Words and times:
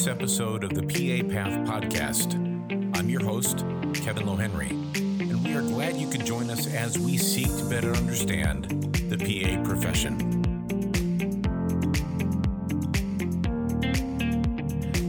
this 0.00 0.06
episode 0.06 0.64
of 0.64 0.72
the 0.72 0.80
PA 0.80 1.28
Path 1.30 1.52
Podcast. 1.68 2.34
I'm 2.96 3.10
your 3.10 3.22
host, 3.22 3.58
Kevin 3.92 4.24
Lohenry, 4.24 4.70
and 4.96 5.44
we 5.44 5.52
are 5.54 5.60
glad 5.60 5.94
you 5.98 6.08
could 6.08 6.24
join 6.24 6.48
us 6.48 6.66
as 6.66 6.98
we 6.98 7.18
seek 7.18 7.48
to 7.58 7.64
better 7.68 7.92
understand 7.92 8.64
the 9.10 9.18
PA 9.18 9.62
profession. 9.62 10.16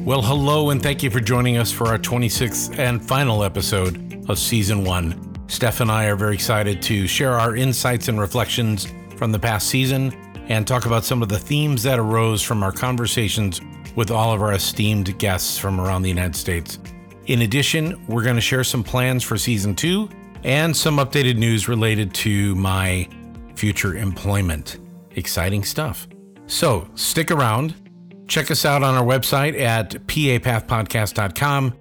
Well, 0.03 0.21
hello, 0.21 0.71
and 0.71 0.83
thank 0.83 1.03
you 1.03 1.09
for 1.09 1.21
joining 1.21 1.55
us 1.55 1.71
for 1.71 1.87
our 1.87 1.97
26th 1.97 2.77
and 2.77 3.01
final 3.01 3.45
episode 3.45 4.25
of 4.29 4.37
Season 4.37 4.83
1. 4.83 5.47
Steph 5.47 5.79
and 5.79 5.89
I 5.89 6.07
are 6.07 6.17
very 6.17 6.33
excited 6.33 6.81
to 6.81 7.07
share 7.07 7.39
our 7.39 7.55
insights 7.55 8.09
and 8.09 8.19
reflections 8.19 8.89
from 9.15 9.31
the 9.31 9.39
past 9.39 9.69
season 9.69 10.11
and 10.49 10.67
talk 10.67 10.85
about 10.85 11.05
some 11.05 11.21
of 11.21 11.29
the 11.29 11.39
themes 11.39 11.81
that 11.83 11.97
arose 11.97 12.41
from 12.41 12.61
our 12.61 12.73
conversations 12.73 13.61
with 13.95 14.11
all 14.11 14.33
of 14.33 14.41
our 14.41 14.53
esteemed 14.53 15.17
guests 15.19 15.57
from 15.57 15.79
around 15.79 16.01
the 16.01 16.09
United 16.09 16.35
States. 16.35 16.79
In 17.27 17.43
addition, 17.43 18.05
we're 18.07 18.23
going 18.23 18.35
to 18.35 18.41
share 18.41 18.63
some 18.63 18.83
plans 18.83 19.23
for 19.23 19.37
season 19.37 19.75
two 19.75 20.09
and 20.43 20.75
some 20.75 20.97
updated 20.97 21.37
news 21.37 21.67
related 21.67 22.13
to 22.15 22.55
my 22.55 23.07
future 23.55 23.95
employment. 23.95 24.77
Exciting 25.11 25.63
stuff. 25.63 26.07
So 26.47 26.87
stick 26.95 27.31
around. 27.31 27.75
Check 28.27 28.49
us 28.49 28.65
out 28.65 28.81
on 28.81 28.95
our 28.95 29.03
website 29.03 29.59
at 29.59 29.91
papathpodcast.com. 30.07 31.73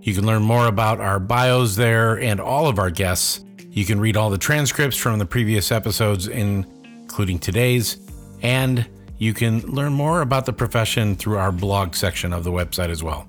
You 0.00 0.14
can 0.14 0.26
learn 0.26 0.42
more 0.42 0.66
about 0.66 1.00
our 1.00 1.18
bios 1.18 1.76
there 1.76 2.18
and 2.18 2.40
all 2.40 2.68
of 2.68 2.78
our 2.78 2.90
guests. 2.90 3.44
You 3.70 3.84
can 3.84 3.98
read 3.98 4.16
all 4.16 4.30
the 4.30 4.38
transcripts 4.38 4.96
from 4.96 5.18
the 5.18 5.26
previous 5.26 5.72
episodes, 5.72 6.28
including 6.28 7.38
today's 7.38 7.98
and 8.42 8.86
you 9.18 9.32
can 9.34 9.60
learn 9.60 9.92
more 9.92 10.20
about 10.22 10.46
the 10.46 10.52
profession 10.52 11.14
through 11.14 11.38
our 11.38 11.52
blog 11.52 11.94
section 11.94 12.32
of 12.32 12.44
the 12.44 12.50
website 12.50 12.90
as 12.90 13.02
well. 13.02 13.26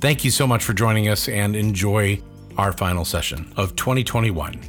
Thank 0.00 0.24
you 0.24 0.30
so 0.30 0.46
much 0.46 0.62
for 0.64 0.72
joining 0.72 1.08
us 1.08 1.28
and 1.28 1.56
enjoy 1.56 2.22
our 2.56 2.72
final 2.72 3.04
session 3.04 3.52
of 3.56 3.74
2021. 3.76 4.60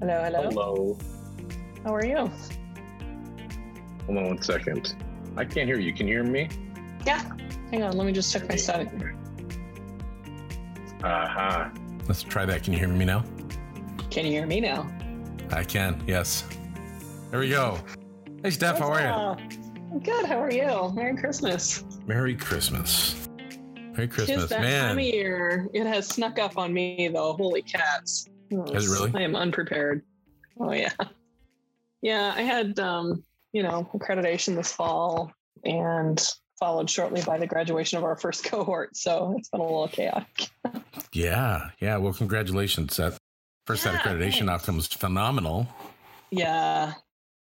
Hello, 0.00 0.22
hello. 0.22 0.42
Hello. 0.42 0.98
How 1.84 1.94
are 1.94 2.04
you? 2.04 2.30
Hold 4.06 4.18
on 4.18 4.24
one 4.26 4.42
second. 4.42 4.94
I 5.36 5.44
can't 5.44 5.68
hear 5.68 5.80
you. 5.80 5.92
Can 5.92 6.06
you 6.06 6.14
hear 6.14 6.24
me? 6.24 6.48
Yeah. 7.04 7.22
Hang 7.70 7.82
on, 7.82 7.96
let 7.96 8.06
me 8.06 8.12
just 8.12 8.32
check 8.32 8.48
my 8.48 8.56
setting. 8.56 9.16
Aha. 11.02 11.72
Let's 12.06 12.22
try 12.22 12.44
that. 12.46 12.62
Can 12.62 12.72
you 12.72 12.78
hear 12.78 12.88
me 12.88 13.04
now? 13.04 13.24
Can 14.10 14.24
you 14.24 14.32
hear 14.32 14.46
me 14.46 14.60
now? 14.60 14.88
I 15.50 15.64
can, 15.64 16.02
yes. 16.06 16.44
There 17.30 17.40
we 17.40 17.48
go. 17.50 17.78
Hey, 18.42 18.50
Steph, 18.50 18.78
how 18.78 18.88
are 18.92 19.00
you? 19.00 19.46
I'm 19.92 20.00
good. 20.00 20.26
How 20.26 20.42
are 20.42 20.50
you? 20.52 20.92
Merry 20.94 21.16
Christmas. 21.16 21.84
Merry 22.06 22.34
Christmas. 22.34 23.28
Merry 23.92 24.08
Christmas, 24.08 24.42
Tis 24.42 24.48
that 24.50 24.60
man. 24.60 24.88
time 24.88 24.98
of 24.98 25.04
year. 25.04 25.68
It 25.72 25.86
has 25.86 26.06
snuck 26.08 26.38
up 26.38 26.58
on 26.58 26.72
me, 26.72 27.08
though. 27.12 27.32
Holy 27.34 27.62
cats. 27.62 28.28
Has 28.72 28.86
it 28.86 28.90
really? 28.90 29.12
I 29.14 29.22
am 29.22 29.34
unprepared. 29.34 30.02
Oh, 30.60 30.72
yeah. 30.72 30.92
Yeah, 32.02 32.32
I 32.36 32.42
had, 32.42 32.78
um, 32.78 33.24
you 33.52 33.62
know, 33.62 33.88
accreditation 33.94 34.54
this 34.54 34.72
fall 34.72 35.32
and 35.64 36.22
followed 36.58 36.88
shortly 36.88 37.22
by 37.22 37.38
the 37.38 37.46
graduation 37.46 37.98
of 37.98 38.04
our 38.04 38.16
first 38.16 38.44
cohort. 38.50 38.96
So 38.96 39.34
it's 39.38 39.48
been 39.48 39.60
a 39.60 39.64
little 39.64 39.88
chaotic. 39.88 40.48
Yeah, 41.12 41.70
yeah. 41.80 41.96
Well, 41.96 42.12
congratulations. 42.12 42.96
That 42.96 43.18
first 43.66 43.84
that 43.84 43.94
Yeah, 43.94 44.00
accreditation 44.00 44.30
thanks. 44.46 44.48
outcome 44.50 44.76
was 44.76 44.86
phenomenal. 44.86 45.66
Yeah, 46.30 46.94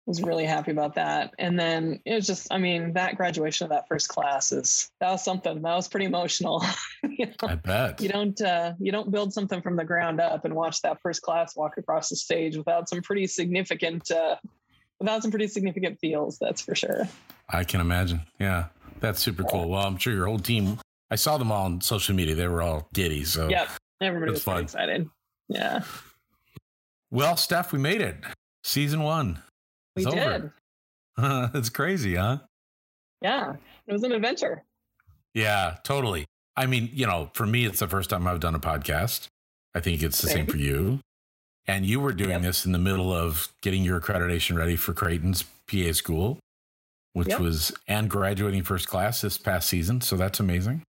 was 0.07 0.23
really 0.23 0.45
happy 0.45 0.71
about 0.71 0.95
that. 0.97 1.33
And 1.39 1.59
then 1.59 2.01
it 2.05 2.15
was 2.15 2.27
just, 2.27 2.49
I 2.53 2.59
mean, 2.59 2.93
that 2.93 3.17
graduation 3.17 3.65
of 3.65 3.71
that 3.71 3.89
first 3.89 4.09
class 4.09 4.53
is 4.53 4.91
that 5.01 5.11
was 5.11 5.25
something. 5.25 5.63
That 5.63 5.75
was 5.75 5.89
pretty 5.89 6.07
emotional. 6.07 6.63
you, 7.03 7.27
know, 7.27 7.33
I 7.49 7.55
bet. 7.55 8.01
you 8.03 8.09
don't 8.11 8.39
uh, 8.43 8.75
you 8.79 8.93
don't 8.93 9.11
build 9.11 9.33
something 9.33 9.63
from 9.63 9.77
the 9.77 9.85
ground 9.85 10.21
up 10.21 10.45
and 10.45 10.55
watch 10.55 10.83
that 10.83 11.01
first 11.03 11.23
class 11.23 11.57
walk 11.57 11.79
across 11.79 12.11
the 12.11 12.17
stage 12.17 12.57
without 12.57 12.89
some 12.89 13.01
pretty 13.01 13.27
significant 13.27 14.11
uh, 14.11 14.37
without 15.01 15.23
some 15.23 15.31
pretty 15.31 15.49
significant 15.49 15.99
feels. 16.01 16.39
That's 16.39 16.61
for 16.61 16.75
sure. 16.75 17.09
I 17.49 17.65
can 17.65 17.81
imagine. 17.81 18.21
Yeah, 18.39 18.67
that's 19.01 19.21
super 19.21 19.45
cool. 19.45 19.71
Well, 19.71 19.87
I'm 19.87 19.97
sure 19.97 20.13
your 20.13 20.27
whole 20.27 20.39
team. 20.39 20.79
I 21.11 21.17
saw 21.17 21.39
them 21.39 21.51
all 21.53 21.65
on 21.65 21.81
social 21.81 22.15
media. 22.15 22.35
They 22.35 22.49
were 22.49 22.61
all 22.63 22.89
giddy. 22.93 23.25
So, 23.25 23.49
Yep, 23.49 23.69
everybody 24.01 24.33
was 24.33 24.43
pretty 24.43 24.57
fun. 24.57 24.65
excited. 24.65 25.09
Yeah, 25.49 25.83
well, 27.15 27.37
Steph, 27.37 27.73
we 27.73 27.79
made 27.79 28.01
it. 28.01 28.17
Season 28.65 29.03
one. 29.03 29.43
we 29.97 30.05
It's 30.05 30.15
did. 30.15 30.51
over. 31.19 31.51
it's 31.55 31.69
crazy, 31.71 32.17
huh? 32.17 32.39
Yeah, 33.23 33.55
it 33.87 33.93
was 33.93 34.03
an 34.03 34.13
adventure. 34.13 34.65
Yeah, 35.33 35.77
totally. 35.85 36.27
I 36.57 36.67
mean, 36.67 36.91
you 36.93 37.07
know, 37.07 37.31
for 37.35 37.47
me, 37.47 37.65
it's 37.65 37.79
the 37.81 37.89
first 37.89 38.11
time 38.11 38.27
I've 38.27 38.41
done 38.41 38.55
a 38.55 38.61
podcast. 38.61 39.27
I 39.75 39.81
think 39.81 40.03
it's 40.03 40.21
the 40.21 40.29
same 40.29 40.37
Same. 40.39 40.47
for 40.47 40.57
you. 40.57 41.01
And 41.67 41.87
you 41.87 41.99
were 42.01 42.13
doing 42.13 42.31
Yep. 42.31 42.43
this 42.43 42.67
in 42.67 42.73
the 42.73 42.79
middle 42.79 43.13
of 43.13 43.49
getting 43.63 43.83
your 43.83 44.01
accreditation 44.01 44.57
ready 44.57 44.77
for 44.77 44.93
Creighton's 44.93 45.45
PA 45.67 45.93
school, 45.93 46.39
which 47.15 47.29
Yep. 47.29 47.41
was 47.41 47.73
and 47.89 48.11
graduating 48.11 48.63
first 48.65 48.87
class 48.87 49.23
this 49.23 49.39
past 49.39 49.69
season. 49.69 50.01
So 50.03 50.17
that's 50.17 50.41
amazing. 50.41 50.83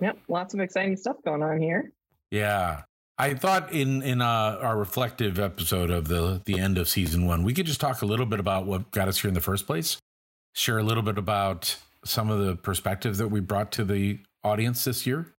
Yep, 0.00 0.18
lots 0.28 0.54
of 0.54 0.60
exciting 0.60 0.96
stuff 0.96 1.16
going 1.24 1.42
on 1.42 1.60
here. 1.60 1.92
Yeah. 2.30 2.82
I 3.18 3.34
thought 3.34 3.72
in 3.72 4.02
in 4.02 4.20
uh, 4.20 4.58
our 4.60 4.76
reflective 4.76 5.38
episode 5.38 5.90
of 5.90 6.08
the 6.08 6.42
the 6.44 6.58
end 6.58 6.78
of 6.78 6.88
season 6.88 7.26
one, 7.26 7.44
we 7.44 7.54
could 7.54 7.66
just 7.66 7.80
talk 7.80 8.02
a 8.02 8.06
little 8.06 8.26
bit 8.26 8.40
about 8.40 8.66
what 8.66 8.90
got 8.90 9.08
us 9.08 9.20
here 9.20 9.28
in 9.28 9.34
the 9.34 9.40
first 9.40 9.66
place. 9.66 9.98
Share 10.54 10.78
a 10.78 10.82
little 10.82 11.02
bit 11.02 11.18
about 11.18 11.76
some 12.04 12.30
of 12.30 12.44
the 12.44 12.56
perspectives 12.56 13.18
that 13.18 13.28
we 13.28 13.40
brought 13.40 13.70
to 13.72 13.84
the 13.84 14.18
audience 14.42 14.84
this 14.84 15.06
year, 15.06 15.32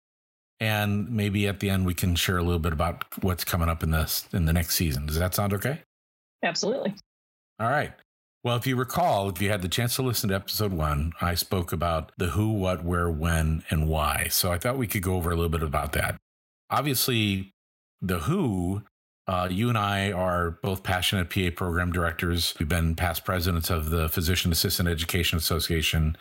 and 0.60 1.10
maybe 1.10 1.48
at 1.48 1.60
the 1.60 1.70
end 1.70 1.86
we 1.86 1.94
can 1.94 2.14
share 2.14 2.38
a 2.38 2.42
little 2.42 2.60
bit 2.60 2.72
about 2.72 3.04
what's 3.22 3.44
coming 3.44 3.68
up 3.68 3.82
in 3.82 3.90
this 3.90 4.28
in 4.32 4.44
the 4.44 4.52
next 4.52 4.76
season. 4.76 5.06
Does 5.06 5.18
that 5.18 5.34
sound 5.34 5.52
okay? 5.54 5.80
Absolutely. 6.42 6.94
All 7.58 7.70
right. 7.70 7.92
Well, 8.44 8.56
if 8.56 8.66
you 8.66 8.74
recall, 8.74 9.28
if 9.28 9.40
you 9.40 9.50
had 9.50 9.62
the 9.62 9.68
chance 9.68 9.94
to 9.96 10.02
listen 10.02 10.28
to 10.30 10.34
episode 10.34 10.72
one, 10.72 11.12
I 11.20 11.36
spoke 11.36 11.72
about 11.72 12.10
the 12.18 12.26
who, 12.26 12.52
what, 12.52 12.84
where, 12.84 13.08
when, 13.08 13.62
and 13.70 13.88
why. 13.88 14.26
So 14.30 14.50
I 14.50 14.58
thought 14.58 14.76
we 14.76 14.88
could 14.88 15.02
go 15.02 15.14
over 15.14 15.30
a 15.30 15.36
little 15.36 15.48
bit 15.48 15.62
about 15.62 15.92
that. 15.92 16.16
Obviously, 16.68 17.52
the 18.02 18.18
who, 18.18 18.82
uh, 19.28 19.48
you 19.50 19.68
and 19.68 19.78
I 19.78 20.10
are 20.10 20.58
both 20.62 20.82
passionate 20.82 21.30
PA 21.30 21.54
program 21.54 21.92
directors. 21.92 22.54
We've 22.58 22.68
been 22.68 22.96
past 22.96 23.24
presidents 23.24 23.70
of 23.70 23.90
the 23.90 24.08
Physician 24.08 24.50
Assistant 24.50 24.88
Education 24.88 25.38
Association. 25.38 26.16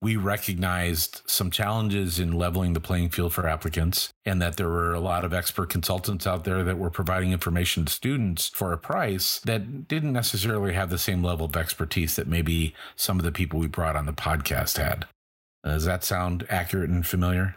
We 0.00 0.16
recognized 0.16 1.22
some 1.26 1.50
challenges 1.50 2.18
in 2.18 2.32
leveling 2.32 2.72
the 2.72 2.80
playing 2.80 3.10
field 3.10 3.34
for 3.34 3.46
applicants, 3.46 4.10
and 4.24 4.40
that 4.40 4.56
there 4.56 4.68
were 4.68 4.94
a 4.94 5.00
lot 5.00 5.24
of 5.24 5.34
expert 5.34 5.68
consultants 5.70 6.26
out 6.26 6.44
there 6.44 6.62
that 6.62 6.78
were 6.78 6.88
providing 6.88 7.32
information 7.32 7.84
to 7.84 7.92
students 7.92 8.48
for 8.48 8.72
a 8.72 8.78
price 8.78 9.40
that 9.40 9.88
didn't 9.88 10.12
necessarily 10.12 10.72
have 10.72 10.88
the 10.88 10.98
same 10.98 11.22
level 11.22 11.46
of 11.46 11.56
expertise 11.56 12.16
that 12.16 12.28
maybe 12.28 12.74
some 12.96 13.18
of 13.18 13.24
the 13.24 13.32
people 13.32 13.58
we 13.58 13.66
brought 13.66 13.96
on 13.96 14.06
the 14.06 14.12
podcast 14.12 14.78
had. 14.78 15.06
Does 15.64 15.84
that 15.84 16.04
sound 16.04 16.46
accurate 16.48 16.90
and 16.90 17.06
familiar? 17.06 17.56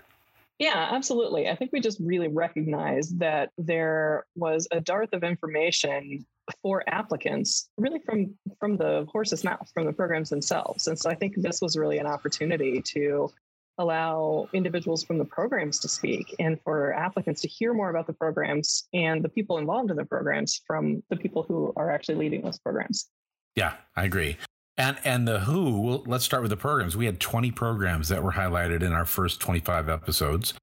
Yeah, 0.62 0.90
absolutely. 0.92 1.50
I 1.50 1.56
think 1.56 1.72
we 1.74 1.80
just 1.80 2.00
really 2.00 2.28
recognized 2.28 3.18
that 3.18 3.50
there 3.58 4.26
was 4.36 4.68
a 4.72 4.80
dearth 4.80 5.10
of 5.12 5.24
information 5.24 6.24
for 6.62 6.84
applicants, 6.88 7.72
really 7.80 7.98
from 8.06 8.36
from 8.60 8.78
the 8.78 9.08
horse's 9.12 9.44
mouth, 9.44 9.68
from 9.74 9.86
the 9.86 9.94
programs 9.94 10.30
themselves. 10.30 10.86
And 10.86 11.00
so 11.00 11.10
I 11.10 11.16
think 11.16 11.34
this 11.36 11.62
was 11.64 11.76
really 11.76 11.98
an 11.98 12.06
opportunity 12.06 12.80
to 12.94 13.32
allow 13.80 14.48
individuals 14.54 15.04
from 15.04 15.18
the 15.18 15.26
programs 15.26 15.80
to 15.80 15.88
speak 15.88 16.36
and 16.38 16.62
for 16.62 16.94
applicants 16.94 17.42
to 17.42 17.48
hear 17.48 17.74
more 17.74 17.90
about 17.90 18.06
the 18.06 18.14
programs 18.14 18.88
and 18.94 19.24
the 19.24 19.30
people 19.30 19.58
involved 19.58 19.90
in 19.90 19.98
the 19.98 20.06
programs 20.06 20.62
from 20.68 21.02
the 21.10 21.16
people 21.16 21.42
who 21.42 21.74
are 21.76 21.90
actually 21.90 22.16
leading 22.16 22.44
those 22.44 22.60
programs. 22.60 23.08
Yeah, 23.56 23.74
I 23.96 24.04
agree. 24.04 24.38
And 24.78 24.98
and 25.04 25.28
the 25.28 25.42
who, 25.42 25.82
well, 25.82 26.04
let's 26.06 26.24
start 26.24 26.42
with 26.42 26.52
the 26.52 26.58
programs. 26.58 26.96
We 26.96 27.06
had 27.06 27.20
20 27.20 27.52
programs 27.52 28.08
that 28.10 28.24
were 28.24 28.32
highlighted 28.32 28.82
in 28.82 28.94
our 28.94 29.06
first 29.06 29.40
25 29.40 29.90
episodes. 29.90 30.54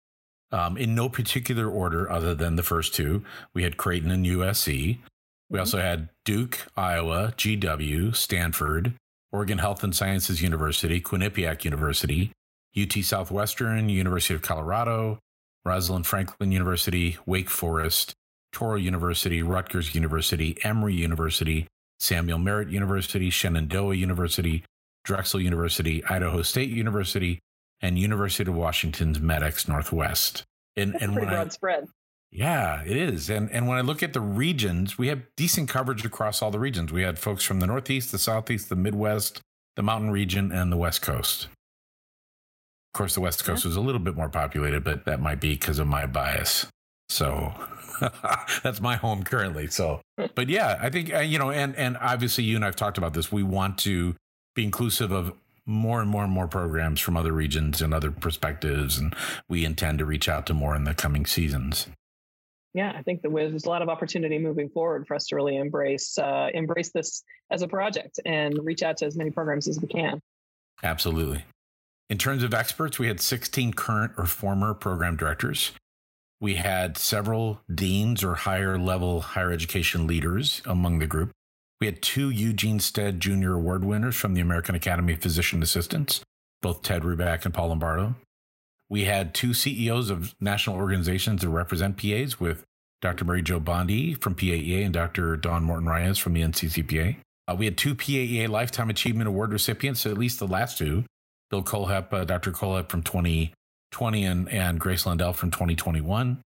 Um, 0.51 0.79
in 0.79 0.95
no 0.95 1.11
particular 1.11 1.69
order 1.69 2.11
other 2.11 2.35
than 2.35 2.57
the 2.57 2.63
first 2.63 2.95
two. 2.95 3.23
We 3.53 3.65
had 3.65 3.77
Creighton 3.77 4.11
and 4.11 4.25
USC. 4.25 4.97
We 5.51 5.59
also 5.59 5.79
had 5.79 6.09
Duke, 6.25 6.67
Iowa, 6.75 7.35
GW, 7.37 8.17
Stanford, 8.17 8.95
Oregon 9.31 9.59
Health 9.59 9.85
and 9.85 9.95
Sciences 9.95 10.41
University, 10.41 11.03
Quinnipiac 11.03 11.65
University, 11.65 12.33
UT 12.77 12.93
Southwestern, 13.05 13.91
University 13.91 14.35
of 14.35 14.43
Colorado, 14.43 15.19
Rosalind 15.65 16.07
Franklin 16.07 16.53
University, 16.53 17.19
Wake 17.27 17.51
Forest, 17.51 18.15
Touro 18.55 18.81
University, 18.81 19.43
Rutgers 19.43 19.95
University, 19.95 20.57
Emory 20.65 20.95
University, 20.95 21.67
Samuel 22.00 22.39
Merritt 22.39 22.69
University, 22.69 23.31
Shenandoah 23.31 23.95
University, 23.95 24.65
Drexel 25.05 25.41
University, 25.41 26.05
Idaho 26.05 26.43
State 26.43 26.71
University, 26.71 27.41
and 27.81 27.99
University 27.99 28.50
of 28.50 28.56
Washington's 28.56 29.19
MEDEX 29.19 29.69
Northwest. 29.69 30.45
And 30.77 30.93
That's 30.93 31.03
and 31.03 31.12
pretty 31.12 31.27
when 31.27 31.35
I 31.35 31.39
broad 31.39 31.53
spread. 31.53 31.89
yeah, 32.31 32.83
it 32.85 32.97
is. 32.97 33.31
And 33.31 33.50
and 33.50 33.67
when 33.67 33.79
I 33.79 33.81
look 33.81 34.03
at 34.03 34.12
the 34.12 34.21
regions, 34.21 34.99
we 34.99 35.09
have 35.09 35.23
decent 35.37 35.69
coverage 35.69 36.05
across 36.05 36.43
all 36.43 36.50
the 36.50 36.59
regions. 36.59 36.93
We 36.93 37.03
had 37.03 37.19
folks 37.19 37.45
from 37.45 37.61
the 37.61 37.67
Northeast, 37.67 38.12
the 38.12 38.19
Southeast, 38.19 38.69
the 38.69 38.77
Midwest, 38.77 39.41
the 39.77 39.83
mountain 39.83 40.11
region, 40.11 40.53
and 40.53 40.71
the 40.71 40.77
West 40.77 41.03
Coast. 41.03 41.45
Of 42.95 42.99
course, 42.99 43.15
the 43.15 43.21
West 43.21 43.45
Coast 43.45 43.65
yeah. 43.65 43.69
was 43.69 43.77
a 43.77 43.81
little 43.81 44.00
bit 44.00 44.17
more 44.17 44.29
populated, 44.29 44.85
but 44.85 45.05
that 45.05 45.21
might 45.21 45.41
be 45.41 45.50
because 45.50 45.79
of 45.79 45.87
my 45.87 46.06
bias. 46.06 46.67
So 47.09 47.53
that's 48.63 48.81
my 48.81 48.97
home 48.97 49.23
currently. 49.23 49.67
So, 49.69 50.01
but 50.35 50.49
yeah, 50.49 50.79
I 50.81 50.91
think 50.91 51.13
uh, 51.13 51.21
you 51.21 51.39
know, 51.39 51.51
and 51.51 51.75
and 51.77 51.97
obviously 51.99 52.45
you 52.45 52.57
and 52.57 52.65
I've 52.65 52.77
talked 52.77 52.99
about 52.99 53.15
this. 53.15 53.33
We 53.33 53.43
want 53.43 53.79
to 53.79 54.15
be 54.55 54.65
inclusive 54.65 55.13
of 55.13 55.33
more 55.67 56.01
and 56.01 56.11
more 56.11 56.25
and 56.25 56.33
more 56.33 56.49
programs 56.49 57.01
from 57.01 57.17
other 57.17 57.33
regions 57.33 57.83
and 57.83 57.93
other 57.93 58.11
perspectives, 58.11 58.99
and 58.99 59.15
we 59.49 59.65
intend 59.65 59.99
to 59.99 60.05
reach 60.05 60.29
out 60.29 60.47
to 60.47 60.55
more 60.55 60.75
in 60.75 60.85
the 60.85 60.95
coming 60.95 61.27
seasons. 61.27 61.87
Yeah, 62.75 62.93
I 62.95 63.03
think 63.03 63.23
that 63.23 63.35
there's 63.35 63.65
a 63.65 63.69
lot 63.69 63.83
of 63.83 63.89
opportunity 63.89 64.39
moving 64.39 64.69
forward 64.69 65.07
for 65.07 65.15
us 65.15 65.27
to 65.29 65.37
really 65.37 65.57
embrace 65.57 66.19
uh, 66.19 66.49
embrace 66.53 66.91
this 66.91 67.23
as 67.51 67.63
a 67.63 67.69
project 67.69 68.21
and 68.25 68.59
reach 68.63 68.83
out 68.83 68.99
to 68.99 69.07
as 69.07 69.17
many 69.17 69.31
programs 69.31 69.69
as 69.69 69.81
we 69.81 69.89
can. 69.89 70.21
Absolutely. 70.83 71.45
In 72.11 72.19
terms 72.19 72.43
of 72.43 72.55
experts, 72.55 72.99
we 72.99 73.09
had 73.09 73.21
16 73.21 73.73
current 73.75 74.13
or 74.17 74.27
former 74.27 74.75
program 74.75 75.17
directors. 75.17 75.73
We 76.40 76.55
had 76.55 76.96
several 76.96 77.61
deans 77.73 78.23
or 78.23 78.35
higher 78.35 78.79
level 78.79 79.20
higher 79.20 79.50
education 79.50 80.06
leaders 80.06 80.62
among 80.64 80.99
the 80.99 81.06
group. 81.06 81.32
We 81.81 81.87
had 81.87 82.02
two 82.02 82.31
Eugene 82.31 82.81
Stead 82.81 83.20
Jr. 83.20 83.55
Award 83.55 83.85
winners 83.85 84.17
from 84.17 84.35
the 84.35 84.40
American 84.40 84.75
Academy 84.75 85.14
of 85.14 85.20
Physician 85.20 85.62
Assistants, 85.62 86.23
both 86.62 86.82
Ted 86.82 87.02
Ruback 87.02 87.44
and 87.44 87.55
Paul 87.55 87.69
Lombardo. 87.69 88.14
We 88.88 89.05
had 89.05 89.35
two 89.35 89.52
CEOs 89.52 90.11
of 90.11 90.35
national 90.40 90.76
organizations 90.76 91.43
that 91.43 91.49
represent 91.50 91.99
PAs 91.99 92.40
with 92.40 92.64
Dr. 93.00 93.25
Mary 93.25 93.43
Jo 93.43 93.61
Bondi 93.61 94.14
from 94.14 94.35
PAEA 94.35 94.85
and 94.85 94.94
Dr. 94.94 95.37
Dawn 95.37 95.62
Morton-Rias 95.64 96.19
from 96.19 96.32
the 96.32 96.43
NCCPA. 96.43 97.17
Uh, 97.46 97.55
we 97.55 97.64
had 97.64 97.79
two 97.79 97.94
PAEA 97.94 98.49
Lifetime 98.49 98.90
Achievement 98.90 99.29
Award 99.29 99.52
recipients, 99.52 100.05
at 100.05 100.19
least 100.19 100.38
the 100.38 100.46
last 100.46 100.79
two, 100.79 101.05
Bill 101.50 101.62
Kohlhepp, 101.62 102.12
uh, 102.12 102.25
Dr. 102.25 102.50
Kohlhepp 102.50 102.90
from 102.90 103.02
2020 103.90 104.25
and, 104.25 104.49
and 104.49 104.81
Grace 104.81 105.05
Landel 105.05 105.35
from 105.35 105.50
2021. 105.50 106.43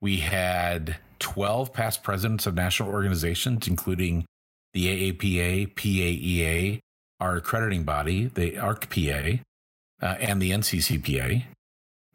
We 0.00 0.16
had 0.18 0.96
12 1.20 1.72
past 1.72 2.02
presidents 2.02 2.46
of 2.46 2.54
national 2.54 2.88
organizations, 2.88 3.68
including 3.68 4.24
the 4.72 5.12
AAPA, 5.12 5.74
PAEA, 5.74 6.80
our 7.20 7.36
accrediting 7.36 7.84
body, 7.84 8.26
the 8.26 8.52
ARCPA, 8.52 9.40
uh, 10.00 10.06
and 10.18 10.40
the 10.42 10.50
NCCPA. 10.50 11.44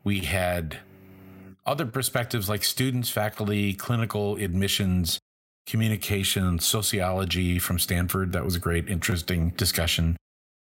We 0.04 0.20
had 0.20 0.78
other 1.66 1.86
perspectives 1.86 2.50
like 2.50 2.64
students, 2.64 3.10
faculty, 3.10 3.74
clinical 3.74 4.36
admissions, 4.38 5.20
communication, 5.66 6.60
sociology 6.60 7.60
from 7.60 7.80
Stanford. 7.80 8.32
That 8.34 8.44
was 8.44 8.56
a 8.56 8.60
great, 8.60 8.90
interesting 8.90 9.52
discussion 9.52 10.18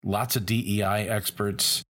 lots 0.04 0.36
of 0.36 0.46
DEI 0.46 1.08
experts. 1.08 1.82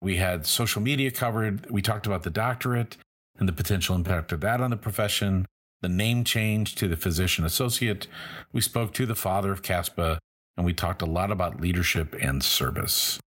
We 0.00 0.16
had 0.16 0.46
social 0.46 0.80
media 0.80 1.10
covered. 1.10 1.70
We 1.70 1.82
talked 1.82 2.06
about 2.06 2.22
the 2.22 2.30
doctorate 2.30 2.96
and 3.38 3.48
the 3.48 3.52
potential 3.52 3.94
impact 3.94 4.32
of 4.32 4.40
that 4.40 4.60
on 4.60 4.70
the 4.70 4.76
profession, 4.76 5.46
the 5.80 5.88
name 5.88 6.24
change 6.24 6.74
to 6.76 6.88
the 6.88 6.96
physician 6.96 7.44
associate. 7.44 8.06
We 8.52 8.60
spoke 8.60 8.92
to 8.94 9.06
the 9.06 9.14
father 9.14 9.52
of 9.52 9.62
CASPA, 9.62 10.18
and 10.56 10.66
we 10.66 10.74
talked 10.74 11.02
a 11.02 11.06
lot 11.06 11.30
about 11.30 11.60
leadership 11.60 12.14
and 12.20 12.42
service. 12.42 13.18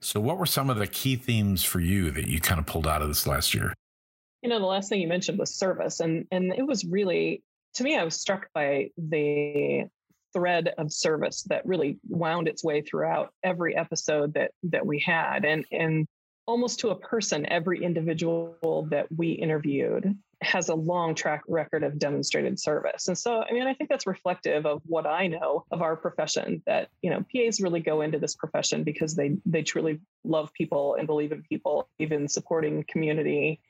So, 0.00 0.20
what 0.20 0.38
were 0.38 0.46
some 0.46 0.70
of 0.70 0.78
the 0.78 0.86
key 0.86 1.16
themes 1.16 1.64
for 1.64 1.80
you 1.80 2.10
that 2.12 2.28
you 2.28 2.40
kind 2.40 2.60
of 2.60 2.66
pulled 2.66 2.86
out 2.86 3.02
of 3.02 3.08
this 3.08 3.26
last 3.26 3.52
year? 3.52 3.74
You 4.42 4.48
know, 4.48 4.60
the 4.60 4.66
last 4.66 4.88
thing 4.88 5.00
you 5.00 5.08
mentioned 5.08 5.38
was 5.38 5.54
service, 5.54 6.00
and 6.00 6.26
and 6.30 6.52
it 6.52 6.66
was 6.66 6.84
really 6.84 7.42
to 7.74 7.84
me, 7.84 7.96
I 7.96 8.04
was 8.04 8.16
struck 8.20 8.48
by 8.52 8.90
the 8.96 9.84
thread 10.32 10.72
of 10.78 10.92
service 10.92 11.42
that 11.44 11.66
really 11.66 11.98
wound 12.08 12.48
its 12.48 12.62
way 12.64 12.82
throughout 12.82 13.32
every 13.42 13.76
episode 13.76 14.34
that 14.34 14.52
that 14.64 14.86
we 14.86 14.98
had 14.98 15.44
and 15.44 15.64
and 15.72 16.06
almost 16.46 16.80
to 16.80 16.88
a 16.88 16.96
person 16.96 17.46
every 17.50 17.84
individual 17.84 18.86
that 18.90 19.06
we 19.14 19.32
interviewed 19.32 20.16
has 20.40 20.68
a 20.68 20.74
long 20.74 21.14
track 21.14 21.42
record 21.48 21.82
of 21.82 21.98
demonstrated 21.98 22.58
service. 22.58 23.08
And 23.08 23.18
so 23.18 23.42
i 23.42 23.52
mean 23.52 23.66
i 23.66 23.74
think 23.74 23.90
that's 23.90 24.06
reflective 24.06 24.66
of 24.66 24.80
what 24.86 25.06
i 25.06 25.26
know 25.26 25.64
of 25.70 25.82
our 25.82 25.96
profession 25.96 26.62
that 26.66 26.88
you 27.02 27.10
know 27.10 27.24
pas 27.32 27.60
really 27.60 27.80
go 27.80 28.00
into 28.00 28.18
this 28.18 28.34
profession 28.34 28.84
because 28.84 29.14
they 29.14 29.36
they 29.46 29.62
truly 29.62 30.00
love 30.24 30.52
people 30.52 30.94
and 30.94 31.06
believe 31.06 31.32
in 31.32 31.42
people 31.42 31.88
even 31.98 32.28
supporting 32.28 32.84
community 32.88 33.60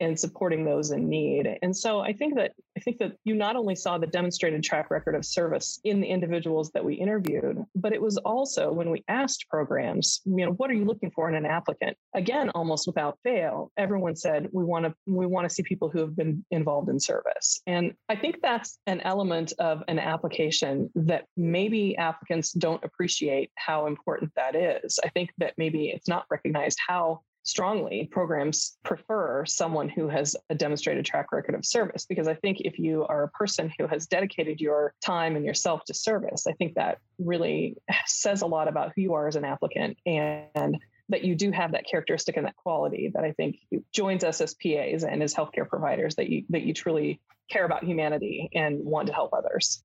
and 0.00 0.18
supporting 0.18 0.64
those 0.64 0.90
in 0.90 1.08
need. 1.08 1.58
And 1.62 1.76
so 1.76 2.00
I 2.00 2.12
think 2.12 2.34
that 2.36 2.52
I 2.76 2.80
think 2.80 2.98
that 2.98 3.12
you 3.24 3.34
not 3.34 3.56
only 3.56 3.74
saw 3.74 3.98
the 3.98 4.06
demonstrated 4.06 4.62
track 4.62 4.90
record 4.90 5.14
of 5.14 5.24
service 5.24 5.80
in 5.84 6.00
the 6.00 6.06
individuals 6.06 6.70
that 6.72 6.84
we 6.84 6.94
interviewed, 6.94 7.64
but 7.74 7.92
it 7.92 8.00
was 8.00 8.16
also 8.18 8.72
when 8.72 8.90
we 8.90 9.04
asked 9.08 9.46
programs, 9.48 10.20
you 10.24 10.44
know, 10.44 10.52
what 10.52 10.70
are 10.70 10.74
you 10.74 10.84
looking 10.84 11.10
for 11.10 11.28
in 11.28 11.34
an 11.34 11.46
applicant? 11.46 11.96
Again, 12.14 12.50
almost 12.50 12.86
without 12.86 13.18
fail, 13.22 13.70
everyone 13.76 14.16
said 14.16 14.48
we 14.52 14.64
want 14.64 14.86
to 14.86 14.94
we 15.06 15.26
want 15.26 15.48
to 15.48 15.54
see 15.54 15.62
people 15.62 15.88
who 15.88 16.00
have 16.00 16.16
been 16.16 16.44
involved 16.50 16.88
in 16.88 16.98
service. 16.98 17.60
And 17.66 17.94
I 18.08 18.16
think 18.16 18.40
that's 18.42 18.78
an 18.86 19.00
element 19.02 19.52
of 19.58 19.82
an 19.88 19.98
application 19.98 20.90
that 20.94 21.24
maybe 21.36 21.96
applicants 21.96 22.52
don't 22.52 22.82
appreciate 22.84 23.50
how 23.56 23.86
important 23.86 24.32
that 24.36 24.54
is. 24.54 24.98
I 25.04 25.08
think 25.10 25.30
that 25.38 25.54
maybe 25.56 25.88
it's 25.88 26.08
not 26.08 26.26
recognized 26.30 26.78
how 26.86 27.20
strongly 27.44 28.08
programs 28.12 28.78
prefer 28.84 29.44
someone 29.44 29.88
who 29.88 30.08
has 30.08 30.36
a 30.50 30.54
demonstrated 30.54 31.04
track 31.04 31.32
record 31.32 31.54
of 31.54 31.64
service 31.64 32.06
because 32.06 32.28
i 32.28 32.34
think 32.34 32.60
if 32.60 32.78
you 32.78 33.04
are 33.06 33.24
a 33.24 33.28
person 33.30 33.72
who 33.78 33.86
has 33.86 34.06
dedicated 34.06 34.60
your 34.60 34.94
time 35.04 35.34
and 35.34 35.44
yourself 35.44 35.84
to 35.84 35.92
service 35.92 36.46
i 36.46 36.52
think 36.52 36.74
that 36.74 36.98
really 37.18 37.76
says 38.06 38.42
a 38.42 38.46
lot 38.46 38.68
about 38.68 38.92
who 38.94 39.02
you 39.02 39.14
are 39.14 39.26
as 39.26 39.36
an 39.36 39.44
applicant 39.44 39.96
and 40.06 40.76
that 41.08 41.24
you 41.24 41.34
do 41.34 41.50
have 41.50 41.72
that 41.72 41.84
characteristic 41.88 42.36
and 42.36 42.46
that 42.46 42.56
quality 42.56 43.10
that 43.12 43.24
i 43.24 43.32
think 43.32 43.56
joins 43.92 44.22
us 44.22 44.40
as 44.40 44.54
pas 44.54 45.02
and 45.02 45.22
as 45.22 45.34
healthcare 45.34 45.68
providers 45.68 46.14
that 46.14 46.28
you 46.28 46.44
that 46.48 46.62
you 46.62 46.72
truly 46.72 47.20
care 47.50 47.64
about 47.64 47.84
humanity 47.84 48.48
and 48.54 48.82
want 48.82 49.06
to 49.08 49.12
help 49.12 49.32
others. 49.34 49.82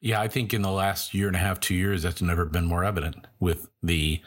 Yeah 0.00 0.20
i 0.20 0.26
think 0.26 0.52
in 0.52 0.62
the 0.62 0.70
last 0.70 1.14
year 1.14 1.28
and 1.28 1.36
a 1.36 1.38
half 1.38 1.60
two 1.60 1.74
years 1.74 2.02
that's 2.02 2.20
never 2.20 2.44
been 2.44 2.66
more 2.66 2.84
evident 2.84 3.28
with 3.38 3.70
the 3.82 4.20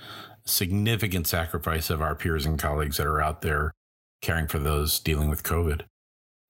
significant 0.45 1.27
sacrifice 1.27 1.89
of 1.89 2.01
our 2.01 2.15
peers 2.15 2.45
and 2.45 2.59
colleagues 2.59 2.97
that 2.97 3.07
are 3.07 3.21
out 3.21 3.41
there 3.41 3.73
caring 4.21 4.47
for 4.47 4.59
those 4.59 4.99
dealing 4.99 5.29
with 5.29 5.43
COVID. 5.43 5.81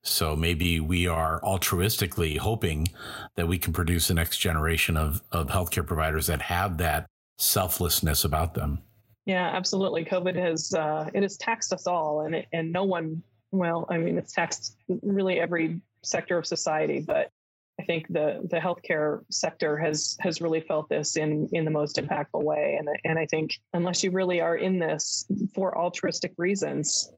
So 0.03 0.36
maybe 0.36 0.80
we 0.80 1.07
are 1.07 1.42
altruistically 1.42 2.37
hoping 2.37 2.87
that 3.35 3.47
we 3.47 3.57
can 3.57 3.73
produce 3.73 4.07
the 4.07 4.14
next 4.14 4.37
generation 4.37 4.97
of, 4.97 5.23
of 5.31 5.47
healthcare 5.47 5.85
providers 5.85 6.28
that 6.28 6.44
have 6.44 6.78
that 6.78 7.07
selflessness 7.37 8.23
about 8.23 8.54
them. 8.54 8.80
Yeah, 9.25 9.49
absolutely. 9.52 10.06
COVID 10.06 10.35
has 10.35 10.73
uh, 10.73 11.09
it 11.14 11.23
has 11.23 11.37
taxed 11.37 11.73
us 11.73 11.87
all, 11.87 12.21
and 12.21 12.35
it, 12.35 12.45
and 12.54 12.71
no 12.71 12.83
one. 12.83 13.23
Well, 13.52 13.87
I 13.90 13.97
mean, 13.97 14.18
it's 14.18 14.33
taxed 14.33 14.78
really 15.02 15.40
every 15.40 15.81
sector 16.04 16.37
of 16.37 16.45
society, 16.45 16.99
but 16.99 17.31
I 17.79 17.83
think 17.83 18.07
the 18.07 18.47
the 18.49 18.57
healthcare 18.57 19.21
sector 19.29 19.77
has 19.77 20.17
has 20.21 20.41
really 20.41 20.61
felt 20.61 20.87
this 20.89 21.17
in 21.17 21.49
in 21.51 21.65
the 21.65 21.71
most 21.71 21.97
impactful 21.97 22.41
way, 22.44 22.77
and 22.79 22.87
and 23.03 23.19
I 23.19 23.25
think 23.25 23.51
unless 23.73 24.03
you 24.03 24.11
really 24.11 24.39
are 24.39 24.55
in 24.55 24.79
this 24.79 25.25
for 25.53 25.77
altruistic 25.77 26.33
reasons, 26.37 27.11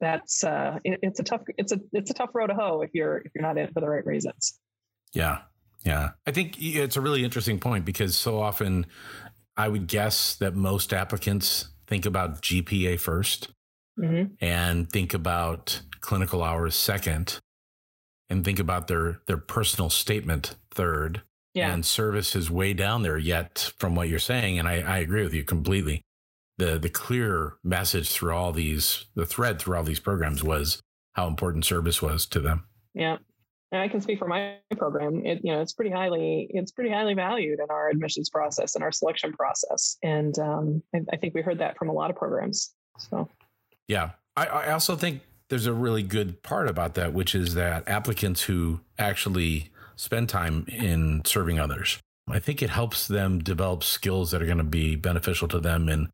that's 0.00 0.42
uh, 0.42 0.78
it, 0.82 0.98
it's 1.02 1.20
a 1.20 1.22
tough 1.22 1.42
it's 1.56 1.72
a 1.72 1.80
it's 1.92 2.10
a 2.10 2.14
tough 2.14 2.30
road 2.34 2.48
to 2.48 2.54
hoe 2.54 2.82
if 2.82 2.90
you're 2.92 3.18
if 3.18 3.32
you're 3.34 3.42
not 3.42 3.56
in 3.56 3.64
it 3.64 3.72
for 3.72 3.80
the 3.80 3.88
right 3.88 4.04
reasons. 4.04 4.58
Yeah, 5.12 5.42
yeah, 5.84 6.10
I 6.26 6.32
think 6.32 6.60
it's 6.60 6.96
a 6.96 7.00
really 7.00 7.24
interesting 7.24 7.60
point 7.60 7.84
because 7.84 8.16
so 8.16 8.40
often 8.40 8.86
I 9.56 9.68
would 9.68 9.86
guess 9.86 10.34
that 10.36 10.56
most 10.56 10.92
applicants 10.92 11.68
think 11.86 12.04
about 12.04 12.42
GPA 12.42 12.94
1st 12.94 13.48
mm-hmm. 13.98 14.34
and 14.40 14.90
think 14.90 15.14
about 15.14 15.82
clinical 16.00 16.42
hours 16.42 16.74
second 16.74 17.38
and 18.30 18.44
think 18.44 18.58
about 18.58 18.88
their 18.88 19.20
their 19.26 19.38
personal 19.38 19.90
statement 19.90 20.56
third 20.70 21.22
yeah. 21.54 21.72
and 21.72 21.84
service 21.84 22.36
is 22.36 22.50
way 22.50 22.72
down 22.72 23.02
there 23.02 23.18
yet 23.18 23.72
from 23.78 23.94
what 23.94 24.08
you're 24.08 24.18
saying 24.18 24.58
and 24.58 24.68
I, 24.68 24.80
I 24.80 24.98
agree 24.98 25.22
with 25.22 25.34
you 25.34 25.44
completely 25.44 26.02
the 26.58 26.78
the 26.78 26.90
clear 26.90 27.54
message 27.64 28.10
through 28.10 28.34
all 28.34 28.52
these 28.52 29.06
the 29.14 29.26
thread 29.26 29.58
through 29.58 29.76
all 29.76 29.84
these 29.84 30.00
programs 30.00 30.42
was 30.42 30.80
how 31.14 31.26
important 31.26 31.64
service 31.64 32.02
was 32.02 32.26
to 32.26 32.40
them 32.40 32.64
yeah 32.94 33.18
and 33.70 33.82
I 33.82 33.88
can 33.88 34.00
speak 34.00 34.18
for 34.18 34.26
my 34.26 34.56
program. 34.76 35.26
It, 35.26 35.40
you 35.44 35.52
know, 35.52 35.60
it's 35.60 35.74
pretty 35.74 35.90
highly, 35.90 36.48
it's 36.50 36.72
pretty 36.72 36.90
highly 36.90 37.14
valued 37.14 37.58
in 37.60 37.66
our 37.68 37.90
admissions 37.90 38.30
process 38.30 38.74
and 38.74 38.82
our 38.82 38.90
selection 38.90 39.32
process. 39.32 39.98
And 40.02 40.38
um, 40.38 40.82
I, 40.94 41.00
I, 41.12 41.16
think 41.16 41.34
we 41.34 41.42
heard 41.42 41.58
that 41.58 41.76
from 41.76 41.90
a 41.90 41.92
lot 41.92 42.08
of 42.08 42.16
programs. 42.16 42.72
So, 42.98 43.28
yeah, 43.86 44.12
I, 44.36 44.46
I 44.46 44.72
also 44.72 44.96
think 44.96 45.20
there's 45.48 45.66
a 45.66 45.72
really 45.72 46.02
good 46.02 46.42
part 46.42 46.68
about 46.68 46.94
that, 46.94 47.12
which 47.12 47.34
is 47.34 47.54
that 47.54 47.88
applicants 47.88 48.42
who 48.42 48.80
actually 48.98 49.70
spend 49.96 50.28
time 50.28 50.64
in 50.68 51.22
serving 51.24 51.58
others, 51.58 51.98
I 52.28 52.38
think 52.38 52.62
it 52.62 52.70
helps 52.70 53.08
them 53.08 53.38
develop 53.40 53.82
skills 53.82 54.30
that 54.30 54.42
are 54.42 54.46
going 54.46 54.58
to 54.58 54.64
be 54.64 54.96
beneficial 54.96 55.48
to 55.48 55.60
them 55.60 55.88
in 55.88 56.10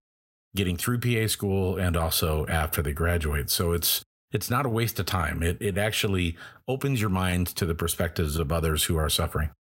getting 0.55 0.77
through 0.77 1.01
PA 1.01 1.27
school 1.27 1.77
and 1.77 1.97
also 1.97 2.47
after 2.47 2.83
they 2.83 2.93
graduate. 2.93 3.51
So 3.51 3.73
it's 3.73 4.03
it's 4.33 4.51
not 4.51 4.67
a 4.67 4.71
waste 4.71 4.99
of 4.99 5.07
time. 5.07 5.43
It 5.43 5.59
it 5.61 5.79
actually 5.79 6.37
opens 6.69 7.01
your 7.01 7.11
mind 7.11 7.49
to 7.49 7.67
the 7.67 7.75
perspectives 7.75 8.37
of 8.37 8.53
others 8.53 8.85
who 8.85 8.97
are 8.97 9.09
suffering. 9.09 9.51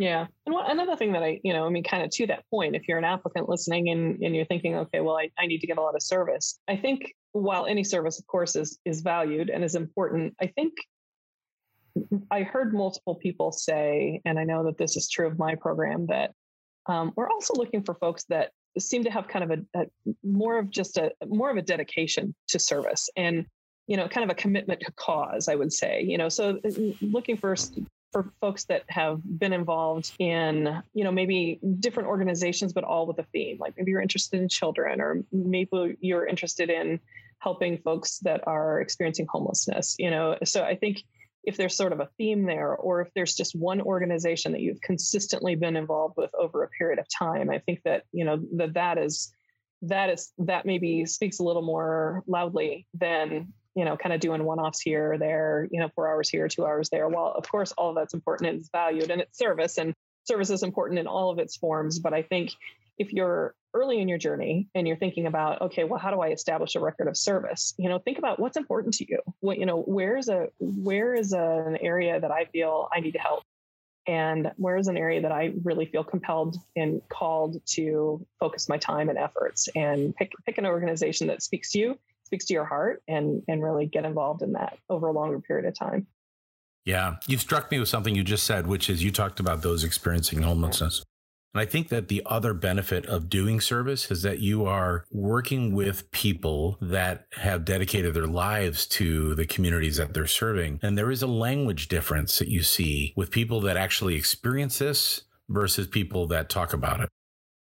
Yeah. 0.00 0.28
And 0.46 0.54
another 0.56 0.96
thing 0.96 1.12
that 1.12 1.22
I, 1.22 1.40
you 1.44 1.52
know, 1.52 1.66
I 1.66 1.68
mean, 1.68 1.84
kind 1.84 2.02
of 2.02 2.08
to 2.12 2.26
that 2.28 2.48
point, 2.48 2.74
if 2.74 2.88
you're 2.88 2.96
an 2.96 3.04
applicant 3.04 3.50
listening 3.50 3.90
and, 3.90 4.18
and 4.22 4.34
you're 4.34 4.46
thinking, 4.46 4.74
okay, 4.76 5.00
well, 5.00 5.18
I, 5.18 5.28
I 5.38 5.44
need 5.44 5.58
to 5.58 5.66
get 5.66 5.76
a 5.76 5.82
lot 5.82 5.94
of 5.94 6.00
service. 6.00 6.58
I 6.68 6.76
think 6.76 7.12
while 7.32 7.66
any 7.66 7.84
service, 7.84 8.18
of 8.18 8.26
course, 8.26 8.56
is, 8.56 8.78
is 8.86 9.02
valued 9.02 9.50
and 9.50 9.62
is 9.62 9.74
important, 9.74 10.36
I 10.40 10.46
think 10.46 10.72
I 12.30 12.44
heard 12.44 12.72
multiple 12.72 13.14
people 13.14 13.52
say, 13.52 14.22
and 14.24 14.38
I 14.38 14.44
know 14.44 14.64
that 14.64 14.78
this 14.78 14.96
is 14.96 15.06
true 15.06 15.26
of 15.26 15.38
my 15.38 15.54
program, 15.54 16.06
that 16.06 16.32
um, 16.86 17.12
we're 17.14 17.28
also 17.28 17.52
looking 17.52 17.82
for 17.82 17.94
folks 17.94 18.24
that 18.30 18.52
seem 18.78 19.04
to 19.04 19.10
have 19.10 19.28
kind 19.28 19.52
of 19.52 19.58
a, 19.74 19.80
a, 19.80 19.86
more 20.24 20.58
of 20.58 20.70
just 20.70 20.96
a 20.96 21.12
more 21.26 21.50
of 21.50 21.58
a 21.58 21.62
dedication 21.62 22.34
to 22.48 22.58
service 22.58 23.10
and 23.16 23.44
you 23.86 23.98
know 23.98 24.08
kind 24.08 24.24
of 24.24 24.30
a 24.30 24.34
commitment 24.34 24.78
to 24.80 24.92
cause 24.92 25.48
i 25.48 25.56
would 25.56 25.72
say 25.72 26.02
you 26.02 26.16
know 26.16 26.28
so 26.28 26.60
uh, 26.64 26.70
looking 27.00 27.36
for 27.36 27.56
for 28.12 28.32
folks 28.40 28.64
that 28.64 28.84
have 28.88 29.20
been 29.38 29.52
involved 29.52 30.12
in, 30.18 30.82
you 30.94 31.04
know, 31.04 31.12
maybe 31.12 31.60
different 31.78 32.08
organizations, 32.08 32.72
but 32.72 32.84
all 32.84 33.06
with 33.06 33.18
a 33.18 33.26
theme. 33.32 33.56
Like 33.58 33.74
maybe 33.76 33.90
you're 33.90 34.00
interested 34.00 34.40
in 34.40 34.48
children, 34.48 35.00
or 35.00 35.22
maybe 35.32 35.96
you're 36.00 36.26
interested 36.26 36.70
in 36.70 37.00
helping 37.38 37.78
folks 37.78 38.18
that 38.18 38.46
are 38.46 38.80
experiencing 38.80 39.26
homelessness. 39.30 39.96
You 39.98 40.10
know, 40.10 40.36
so 40.44 40.64
I 40.64 40.76
think 40.76 41.02
if 41.44 41.56
there's 41.56 41.76
sort 41.76 41.92
of 41.92 42.00
a 42.00 42.08
theme 42.18 42.44
there, 42.44 42.74
or 42.74 43.00
if 43.00 43.08
there's 43.14 43.34
just 43.34 43.54
one 43.54 43.80
organization 43.80 44.52
that 44.52 44.60
you've 44.60 44.80
consistently 44.82 45.54
been 45.54 45.76
involved 45.76 46.14
with 46.16 46.30
over 46.38 46.64
a 46.64 46.68
period 46.68 46.98
of 46.98 47.06
time, 47.16 47.50
I 47.50 47.58
think 47.60 47.80
that 47.84 48.04
you 48.12 48.24
know 48.24 48.42
that 48.56 48.74
that 48.74 48.98
is 48.98 49.32
that 49.82 50.10
is 50.10 50.32
that 50.38 50.66
maybe 50.66 51.06
speaks 51.06 51.38
a 51.38 51.44
little 51.44 51.62
more 51.62 52.22
loudly 52.26 52.86
than 52.92 53.52
you 53.74 53.84
know, 53.84 53.96
kind 53.96 54.12
of 54.12 54.20
doing 54.20 54.44
one 54.44 54.58
offs 54.58 54.80
here 54.80 55.12
or 55.12 55.18
there, 55.18 55.68
you 55.70 55.80
know, 55.80 55.88
four 55.94 56.08
hours 56.08 56.28
here, 56.28 56.48
two 56.48 56.66
hours 56.66 56.90
there. 56.90 57.08
Well, 57.08 57.32
of 57.36 57.48
course, 57.48 57.72
all 57.72 57.90
of 57.90 57.96
that's 57.96 58.14
important 58.14 58.50
and 58.50 58.60
it's 58.60 58.70
valued 58.70 59.10
and 59.10 59.20
it's 59.20 59.38
service 59.38 59.78
and 59.78 59.94
service 60.24 60.50
is 60.50 60.62
important 60.62 60.98
in 60.98 61.06
all 61.06 61.30
of 61.30 61.38
its 61.38 61.56
forms. 61.56 61.98
But 61.98 62.12
I 62.12 62.22
think 62.22 62.52
if 62.98 63.12
you're 63.12 63.54
early 63.72 64.00
in 64.00 64.08
your 64.08 64.18
journey 64.18 64.68
and 64.74 64.86
you're 64.86 64.96
thinking 64.96 65.26
about, 65.26 65.62
okay, 65.62 65.84
well, 65.84 65.98
how 65.98 66.10
do 66.10 66.20
I 66.20 66.28
establish 66.28 66.74
a 66.74 66.80
record 66.80 67.08
of 67.08 67.16
service? 67.16 67.74
You 67.78 67.88
know, 67.88 67.98
think 67.98 68.18
about 68.18 68.40
what's 68.40 68.56
important 68.56 68.94
to 68.94 69.06
you. 69.08 69.20
What, 69.40 69.58
you 69.58 69.66
know, 69.66 69.80
where's 69.80 70.28
a, 70.28 70.48
where 70.58 71.14
is 71.14 71.32
a, 71.32 71.64
an 71.66 71.76
area 71.76 72.20
that 72.20 72.30
I 72.30 72.46
feel 72.46 72.88
I 72.92 73.00
need 73.00 73.12
to 73.12 73.18
help? 73.18 73.44
And 74.06 74.50
where 74.56 74.76
is 74.76 74.88
an 74.88 74.96
area 74.96 75.22
that 75.22 75.32
I 75.32 75.52
really 75.62 75.86
feel 75.86 76.02
compelled 76.02 76.56
and 76.74 77.00
called 77.08 77.64
to 77.74 78.26
focus 78.40 78.68
my 78.68 78.78
time 78.78 79.08
and 79.08 79.18
efforts 79.18 79.68
and 79.76 80.14
pick, 80.16 80.32
pick 80.44 80.58
an 80.58 80.66
organization 80.66 81.28
that 81.28 81.42
speaks 81.42 81.72
to 81.72 81.78
you 81.78 81.98
speaks 82.30 82.44
to 82.46 82.54
your 82.54 82.64
heart 82.64 83.02
and 83.08 83.42
and 83.48 83.62
really 83.62 83.86
get 83.86 84.04
involved 84.04 84.42
in 84.42 84.52
that 84.52 84.78
over 84.88 85.08
a 85.08 85.12
longer 85.12 85.40
period 85.40 85.66
of 85.66 85.74
time. 85.76 86.06
Yeah, 86.84 87.16
you 87.26 87.36
struck 87.38 87.70
me 87.70 87.78
with 87.78 87.88
something 87.88 88.14
you 88.14 88.22
just 88.22 88.44
said, 88.44 88.66
which 88.66 88.88
is 88.88 89.02
you 89.02 89.10
talked 89.10 89.40
about 89.40 89.62
those 89.62 89.84
experiencing 89.84 90.42
homelessness. 90.42 91.04
And 91.52 91.60
I 91.60 91.64
think 91.64 91.88
that 91.88 92.08
the 92.08 92.22
other 92.26 92.54
benefit 92.54 93.06
of 93.06 93.28
doing 93.28 93.60
service 93.60 94.10
is 94.10 94.22
that 94.22 94.38
you 94.38 94.66
are 94.66 95.04
working 95.10 95.74
with 95.74 96.10
people 96.12 96.78
that 96.80 97.26
have 97.32 97.64
dedicated 97.64 98.14
their 98.14 98.28
lives 98.28 98.86
to 98.86 99.34
the 99.34 99.46
communities 99.46 99.96
that 99.96 100.14
they're 100.14 100.28
serving. 100.28 100.78
And 100.80 100.96
there 100.96 101.10
is 101.10 101.22
a 101.22 101.26
language 101.26 101.88
difference 101.88 102.38
that 102.38 102.48
you 102.48 102.62
see 102.62 103.12
with 103.16 103.32
people 103.32 103.60
that 103.62 103.76
actually 103.76 104.14
experience 104.14 104.78
this 104.78 105.22
versus 105.48 105.88
people 105.88 106.28
that 106.28 106.48
talk 106.48 106.72
about 106.72 107.00
it. 107.00 107.08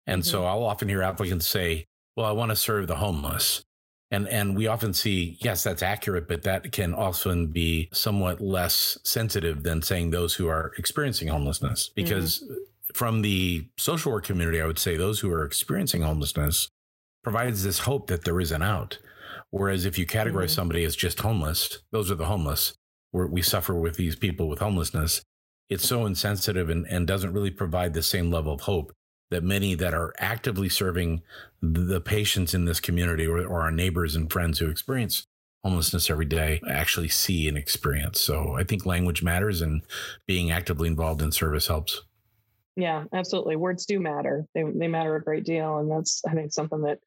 And 0.06 0.22
mm-hmm. 0.22 0.30
so 0.30 0.44
I'll 0.44 0.64
often 0.64 0.88
hear 0.88 1.02
applicants 1.02 1.46
say, 1.46 1.86
Well, 2.16 2.26
I 2.26 2.32
want 2.32 2.50
to 2.50 2.56
serve 2.56 2.88
the 2.88 2.96
homeless. 2.96 3.64
And 4.10 4.28
and 4.28 4.56
we 4.56 4.68
often 4.68 4.94
see, 4.94 5.36
yes, 5.40 5.64
that's 5.64 5.82
accurate, 5.82 6.28
but 6.28 6.42
that 6.42 6.70
can 6.72 6.94
often 6.94 7.48
be 7.48 7.88
somewhat 7.92 8.40
less 8.40 8.98
sensitive 9.02 9.64
than 9.64 9.82
saying 9.82 10.10
those 10.10 10.34
who 10.34 10.48
are 10.48 10.72
experiencing 10.78 11.28
homelessness. 11.28 11.88
Because 11.88 12.40
mm-hmm. 12.40 12.54
from 12.94 13.22
the 13.22 13.68
social 13.76 14.12
work 14.12 14.24
community, 14.24 14.60
I 14.60 14.66
would 14.66 14.78
say 14.78 14.96
those 14.96 15.20
who 15.20 15.32
are 15.32 15.44
experiencing 15.44 16.02
homelessness 16.02 16.68
provides 17.24 17.64
this 17.64 17.80
hope 17.80 18.06
that 18.06 18.24
there 18.24 18.40
is 18.40 18.52
an 18.52 18.62
out. 18.62 18.98
Whereas 19.50 19.84
if 19.84 19.98
you 19.98 20.06
categorize 20.06 20.44
mm-hmm. 20.44 20.48
somebody 20.48 20.84
as 20.84 20.94
just 20.94 21.20
homeless, 21.20 21.78
those 21.90 22.10
are 22.10 22.16
the 22.16 22.26
homeless. 22.26 22.74
Where 23.10 23.26
we 23.26 23.40
suffer 23.40 23.74
with 23.74 23.96
these 23.96 24.14
people 24.14 24.48
with 24.48 24.58
homelessness. 24.58 25.22
It's 25.70 25.88
so 25.88 26.06
insensitive 26.06 26.68
and, 26.68 26.86
and 26.86 27.06
doesn't 27.06 27.32
really 27.32 27.50
provide 27.50 27.94
the 27.94 28.02
same 28.02 28.30
level 28.30 28.52
of 28.52 28.60
hope 28.60 28.92
that 29.30 29.42
many 29.42 29.74
that 29.74 29.94
are 29.94 30.14
actively 30.18 30.68
serving 30.68 31.22
the 31.60 32.00
patients 32.00 32.54
in 32.54 32.64
this 32.64 32.80
community 32.80 33.26
or, 33.26 33.38
or 33.38 33.62
our 33.62 33.72
neighbors 33.72 34.14
and 34.14 34.32
friends 34.32 34.58
who 34.58 34.70
experience 34.70 35.26
homelessness 35.64 36.08
every 36.10 36.26
day 36.26 36.60
actually 36.68 37.08
see 37.08 37.48
and 37.48 37.58
experience. 37.58 38.20
So 38.20 38.54
I 38.56 38.62
think 38.62 38.86
language 38.86 39.22
matters 39.22 39.62
and 39.62 39.82
being 40.26 40.52
actively 40.52 40.86
involved 40.86 41.22
in 41.22 41.32
service 41.32 41.66
helps. 41.66 42.02
Yeah, 42.76 43.04
absolutely. 43.12 43.56
Words 43.56 43.86
do 43.86 43.98
matter. 43.98 44.46
They, 44.54 44.62
they 44.62 44.86
matter 44.86 45.16
a 45.16 45.24
great 45.24 45.44
deal. 45.44 45.78
And 45.78 45.90
that's, 45.90 46.22
I 46.28 46.34
think, 46.34 46.52
something 46.52 46.82
that 46.82 46.98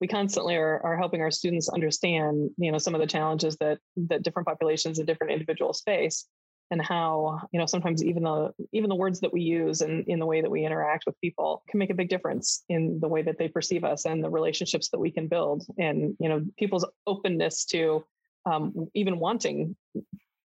we 0.00 0.08
constantly 0.08 0.56
are, 0.56 0.80
are 0.84 0.96
helping 0.96 1.20
our 1.20 1.30
students 1.30 1.68
understand, 1.68 2.50
you 2.56 2.72
know, 2.72 2.78
some 2.78 2.94
of 2.94 3.00
the 3.00 3.06
challenges 3.06 3.56
that, 3.58 3.78
that 4.08 4.22
different 4.22 4.48
populations 4.48 4.98
and 4.98 5.06
different 5.06 5.32
individuals 5.32 5.82
face 5.84 6.26
and 6.70 6.82
how 6.82 7.40
you 7.52 7.58
know 7.58 7.66
sometimes 7.66 8.04
even 8.04 8.22
the 8.22 8.52
even 8.72 8.88
the 8.88 8.94
words 8.94 9.20
that 9.20 9.32
we 9.32 9.40
use 9.40 9.80
and 9.80 10.06
in 10.06 10.18
the 10.18 10.26
way 10.26 10.40
that 10.40 10.50
we 10.50 10.64
interact 10.64 11.04
with 11.06 11.18
people 11.20 11.62
can 11.68 11.78
make 11.78 11.90
a 11.90 11.94
big 11.94 12.08
difference 12.08 12.64
in 12.68 12.98
the 13.00 13.08
way 13.08 13.22
that 13.22 13.38
they 13.38 13.48
perceive 13.48 13.84
us 13.84 14.04
and 14.04 14.22
the 14.22 14.30
relationships 14.30 14.88
that 14.90 14.98
we 14.98 15.10
can 15.10 15.28
build 15.28 15.64
and 15.78 16.16
you 16.18 16.28
know 16.28 16.44
people's 16.58 16.86
openness 17.06 17.64
to 17.64 18.04
um, 18.46 18.88
even 18.94 19.18
wanting 19.18 19.76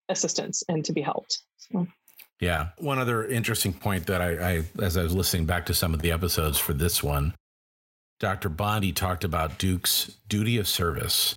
assistance 0.10 0.64
and 0.68 0.84
to 0.86 0.94
be 0.94 1.02
helped 1.02 1.42
so. 1.58 1.88
yeah 2.40 2.70
one 2.80 3.00
other 3.00 3.26
interesting 3.26 3.74
point 3.74 4.06
that 4.08 4.22
I, 4.22 4.56
I 4.56 4.64
as 4.82 4.98
i 4.98 5.04
was 5.04 5.14
listening 5.14 5.46
back 5.46 5.66
to 5.68 5.74
some 5.74 5.94
of 5.94 6.02
the 6.02 6.12
episodes 6.12 6.58
for 6.58 6.74
this 6.74 7.02
one 7.02 7.34
dr 8.20 8.50
bondi 8.50 8.92
talked 8.92 9.24
about 9.24 9.58
duke's 9.58 10.18
duty 10.28 10.58
of 10.58 10.68
service 10.68 11.36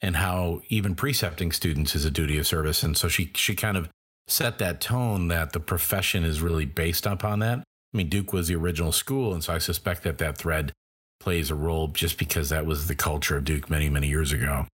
and 0.00 0.16
how 0.16 0.60
even 0.68 0.94
precepting 0.94 1.52
students 1.52 1.94
is 1.94 2.04
a 2.04 2.10
duty 2.10 2.38
of 2.38 2.46
service. 2.46 2.82
And 2.82 2.96
so 2.96 3.08
she 3.08 3.32
she 3.34 3.54
kind 3.54 3.76
of 3.76 3.88
set 4.30 4.58
that 4.58 4.80
tone 4.80 5.28
that 5.28 5.52
the 5.52 5.60
profession 5.60 6.24
is 6.24 6.40
really 6.40 6.66
based 6.66 7.06
upon 7.06 7.40
that. 7.40 7.58
I 7.58 7.96
mean, 7.96 8.08
Duke 8.08 8.32
was 8.32 8.48
the 8.48 8.56
original 8.56 8.92
school, 8.92 9.32
and 9.32 9.42
so 9.42 9.54
I 9.54 9.58
suspect 9.58 10.02
that 10.02 10.18
that 10.18 10.36
thread 10.36 10.72
plays 11.20 11.50
a 11.50 11.54
role 11.54 11.88
just 11.88 12.18
because 12.18 12.50
that 12.50 12.66
was 12.66 12.86
the 12.86 12.94
culture 12.94 13.36
of 13.36 13.44
Duke 13.44 13.70
many, 13.70 13.88
many 13.88 14.08
years 14.08 14.30
ago. 14.32 14.66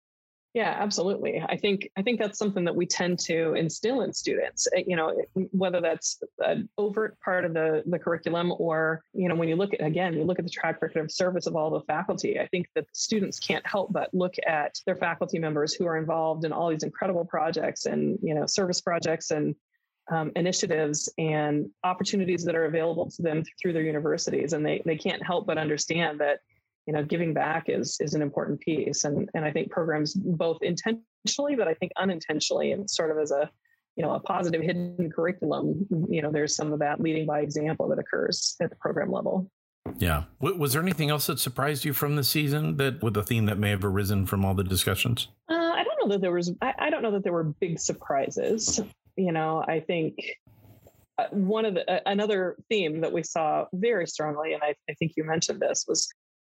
Yeah, 0.54 0.76
absolutely. 0.78 1.40
I 1.40 1.56
think 1.56 1.88
I 1.96 2.02
think 2.02 2.20
that's 2.20 2.38
something 2.38 2.64
that 2.64 2.76
we 2.76 2.84
tend 2.84 3.18
to 3.20 3.54
instill 3.54 4.02
in 4.02 4.12
students. 4.12 4.68
Eh, 4.76 4.82
you 4.86 4.96
know, 4.96 5.22
whether 5.50 5.80
that's 5.80 6.22
an 6.40 6.68
overt 6.76 7.18
part 7.20 7.46
of 7.46 7.54
the 7.54 7.82
the 7.86 7.98
curriculum 7.98 8.52
or 8.58 9.02
you 9.14 9.30
know 9.30 9.34
when 9.34 9.48
you 9.48 9.56
look 9.56 9.72
at 9.72 9.82
again 9.82 10.12
you 10.12 10.24
look 10.24 10.38
at 10.38 10.44
the 10.44 10.50
track 10.50 10.82
record 10.82 11.04
of 11.04 11.10
service 11.10 11.46
of 11.46 11.56
all 11.56 11.70
the 11.70 11.80
faculty. 11.86 12.38
I 12.38 12.46
think 12.48 12.66
that 12.74 12.84
students 12.92 13.40
can't 13.40 13.66
help 13.66 13.94
but 13.94 14.12
look 14.12 14.34
at 14.46 14.74
their 14.84 14.96
faculty 14.96 15.38
members 15.38 15.72
who 15.72 15.86
are 15.86 15.96
involved 15.96 16.44
in 16.44 16.52
all 16.52 16.68
these 16.68 16.82
incredible 16.82 17.24
projects 17.24 17.86
and 17.86 18.18
you 18.22 18.34
know 18.34 18.44
service 18.44 18.82
projects 18.82 19.30
and 19.30 19.54
um, 20.10 20.32
initiatives 20.36 21.08
and 21.16 21.70
opportunities 21.82 22.44
that 22.44 22.54
are 22.54 22.66
available 22.66 23.10
to 23.10 23.22
them 23.22 23.42
through 23.60 23.72
their 23.72 23.82
universities, 23.82 24.52
and 24.52 24.66
they 24.66 24.82
they 24.84 24.96
can't 24.96 25.24
help 25.24 25.46
but 25.46 25.56
understand 25.56 26.20
that 26.20 26.40
you 26.86 26.92
know 26.92 27.04
giving 27.04 27.32
back 27.32 27.64
is 27.68 27.96
is 28.00 28.14
an 28.14 28.22
important 28.22 28.60
piece. 28.60 29.04
And 29.04 29.28
and 29.34 29.44
i 29.44 29.50
think 29.50 29.70
programs 29.70 30.14
both 30.14 30.58
intentionally 30.62 31.56
but 31.56 31.68
i 31.68 31.74
think 31.74 31.92
unintentionally 31.96 32.72
and 32.72 32.88
sort 32.88 33.10
of 33.10 33.18
as 33.18 33.30
a 33.30 33.50
you 33.96 34.02
know 34.04 34.12
a 34.14 34.20
positive 34.20 34.62
hidden 34.62 35.10
curriculum 35.14 35.86
you 36.08 36.22
know 36.22 36.30
there's 36.30 36.56
some 36.56 36.72
of 36.72 36.78
that 36.78 37.00
leading 37.00 37.26
by 37.26 37.40
example 37.40 37.88
that 37.88 37.98
occurs 37.98 38.56
at 38.60 38.70
the 38.70 38.76
program 38.76 39.10
level. 39.10 39.50
Yeah. 39.98 40.24
Was 40.40 40.72
there 40.72 40.80
anything 40.80 41.10
else 41.10 41.26
that 41.26 41.40
surprised 41.40 41.84
you 41.84 41.92
from 41.92 42.14
the 42.14 42.22
season 42.22 42.76
that 42.76 43.02
with 43.02 43.16
a 43.16 43.22
theme 43.22 43.46
that 43.46 43.58
may 43.58 43.70
have 43.70 43.84
arisen 43.84 44.26
from 44.26 44.44
all 44.44 44.54
the 44.54 44.64
discussions? 44.64 45.28
Uh, 45.48 45.54
i 45.54 45.84
don't 45.84 45.98
know 46.00 46.14
that 46.14 46.20
there 46.20 46.32
was 46.32 46.52
I, 46.62 46.74
I 46.78 46.90
don't 46.90 47.02
know 47.02 47.10
that 47.12 47.24
there 47.24 47.32
were 47.32 47.44
big 47.44 47.78
surprises. 47.78 48.80
You 49.16 49.32
know 49.32 49.62
i 49.66 49.80
think 49.80 50.14
uh, 51.18 51.26
one 51.30 51.66
of 51.66 51.74
the 51.74 51.90
uh, 51.90 52.00
another 52.06 52.56
theme 52.70 53.02
that 53.02 53.12
we 53.12 53.22
saw 53.22 53.66
very 53.74 54.06
strongly 54.06 54.54
and 54.54 54.62
I, 54.62 54.74
I 54.88 54.94
think 54.94 55.12
you 55.16 55.24
mentioned 55.24 55.60
this 55.60 55.84
was 55.86 56.08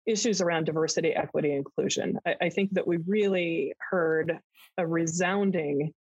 issues 0.09 0.41
around 0.41 0.65
diversity, 0.65 1.11
equity, 1.15 1.53
inclusion. 1.53 2.19
I, 2.27 2.35
I 2.43 2.49
think 2.49 2.73
that 2.73 2.87
we 2.87 2.97
really 3.07 3.75
heard 3.91 4.39
a 4.79 4.87
resounding 4.87 5.93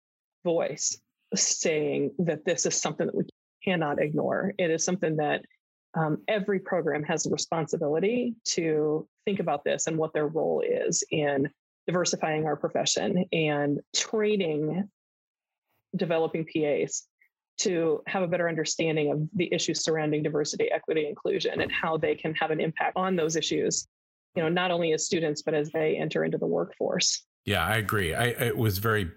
voice 0.43 0.99
saying 1.35 2.11
that 2.19 2.45
this 2.45 2.65
is 2.65 2.79
something 2.79 3.07
that 3.07 3.15
we 3.15 3.25
cannot 3.63 4.01
ignore. 4.01 4.53
It 4.57 4.71
is 4.71 4.85
something 4.85 5.17
that 5.17 5.43
um, 5.93 6.19
every 6.27 6.59
program 6.59 7.03
has 7.03 7.25
a 7.25 7.29
responsibility 7.29 8.35
to 8.45 9.07
think 9.25 9.39
about 9.39 9.63
this 9.63 9.87
and 9.87 9.97
what 9.97 10.13
their 10.13 10.27
role 10.27 10.61
is 10.61 11.03
in 11.11 11.49
diversifying 11.85 12.45
our 12.45 12.55
profession 12.55 13.25
and 13.31 13.79
training 13.95 14.87
developing 15.95 16.45
PAs 16.45 17.07
to 17.57 18.03
have 18.05 18.21
a 18.21 18.27
better 18.27 18.47
understanding 18.47 19.11
of 19.11 19.27
the 19.33 19.51
issues 19.51 19.83
surrounding 19.83 20.21
diversity, 20.21 20.69
equity, 20.71 21.07
inclusion, 21.07 21.59
and 21.61 21.71
how 21.71 21.97
they 21.97 22.13
can 22.13 22.35
have 22.35 22.51
an 22.51 22.59
impact 22.59 22.93
on 22.95 23.15
those 23.15 23.35
issues 23.35 23.87
you 24.37 24.43
know, 24.43 24.49
not 24.49 24.69
only 24.69 24.93
as 24.93 25.03
students, 25.03 25.41
but 25.41 25.55
as 25.55 25.71
they 25.71 25.97
enter 25.97 26.23
into 26.23 26.37
the 26.37 26.45
workforce. 26.45 27.23
Yeah, 27.45 27.65
I 27.65 27.77
agree. 27.77 28.13
I, 28.13 28.25
it 28.25 28.57
was 28.57 28.77
very 28.77 29.09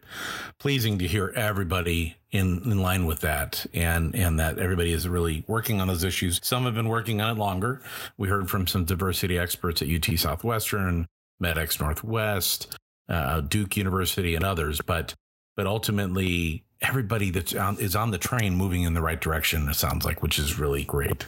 pleasing 0.59 0.99
to 1.01 1.07
hear 1.07 1.31
everybody 1.37 2.17
in, 2.31 2.63
in 2.65 2.81
line 2.81 3.05
with 3.05 3.21
that 3.21 3.67
and, 3.75 4.15
and 4.15 4.41
that 4.41 4.59
everybody 4.59 4.93
is 4.93 5.07
really 5.07 5.45
working 5.47 5.81
on 5.81 5.89
those 5.89 6.05
issues. 6.05 6.41
Some 6.43 6.65
have 6.65 6.75
been 6.75 6.89
working 6.89 7.21
on 7.21 7.37
it 7.37 7.39
longer. 7.39 7.83
We 8.17 8.29
heard 8.29 8.49
from 8.49 8.67
some 8.67 8.87
diversity 8.87 9.37
experts 9.37 9.83
at 9.83 9.89
UT 9.89 10.19
Southwestern, 10.19 11.07
MEDEX 11.43 11.81
Northwest, 11.81 12.79
uh, 13.11 13.43
Duke 13.43 13.77
University, 13.77 14.37
and 14.37 14.45
others. 14.45 14.81
But 14.81 15.15
but 15.57 15.67
ultimately, 15.67 16.65
everybody 16.81 17.31
that's 17.31 17.55
on, 17.55 17.79
is 17.79 17.95
on 17.95 18.11
the 18.11 18.17
train 18.19 18.55
moving 18.55 18.85
in 18.85 18.95
the 18.95 19.03
right 19.03 19.21
direction. 19.21 19.69
It 19.69 19.75
sounds 19.75 20.07
like, 20.07 20.23
which 20.23 20.39
is 20.39 20.59
really 20.59 20.85
great. 20.85 21.27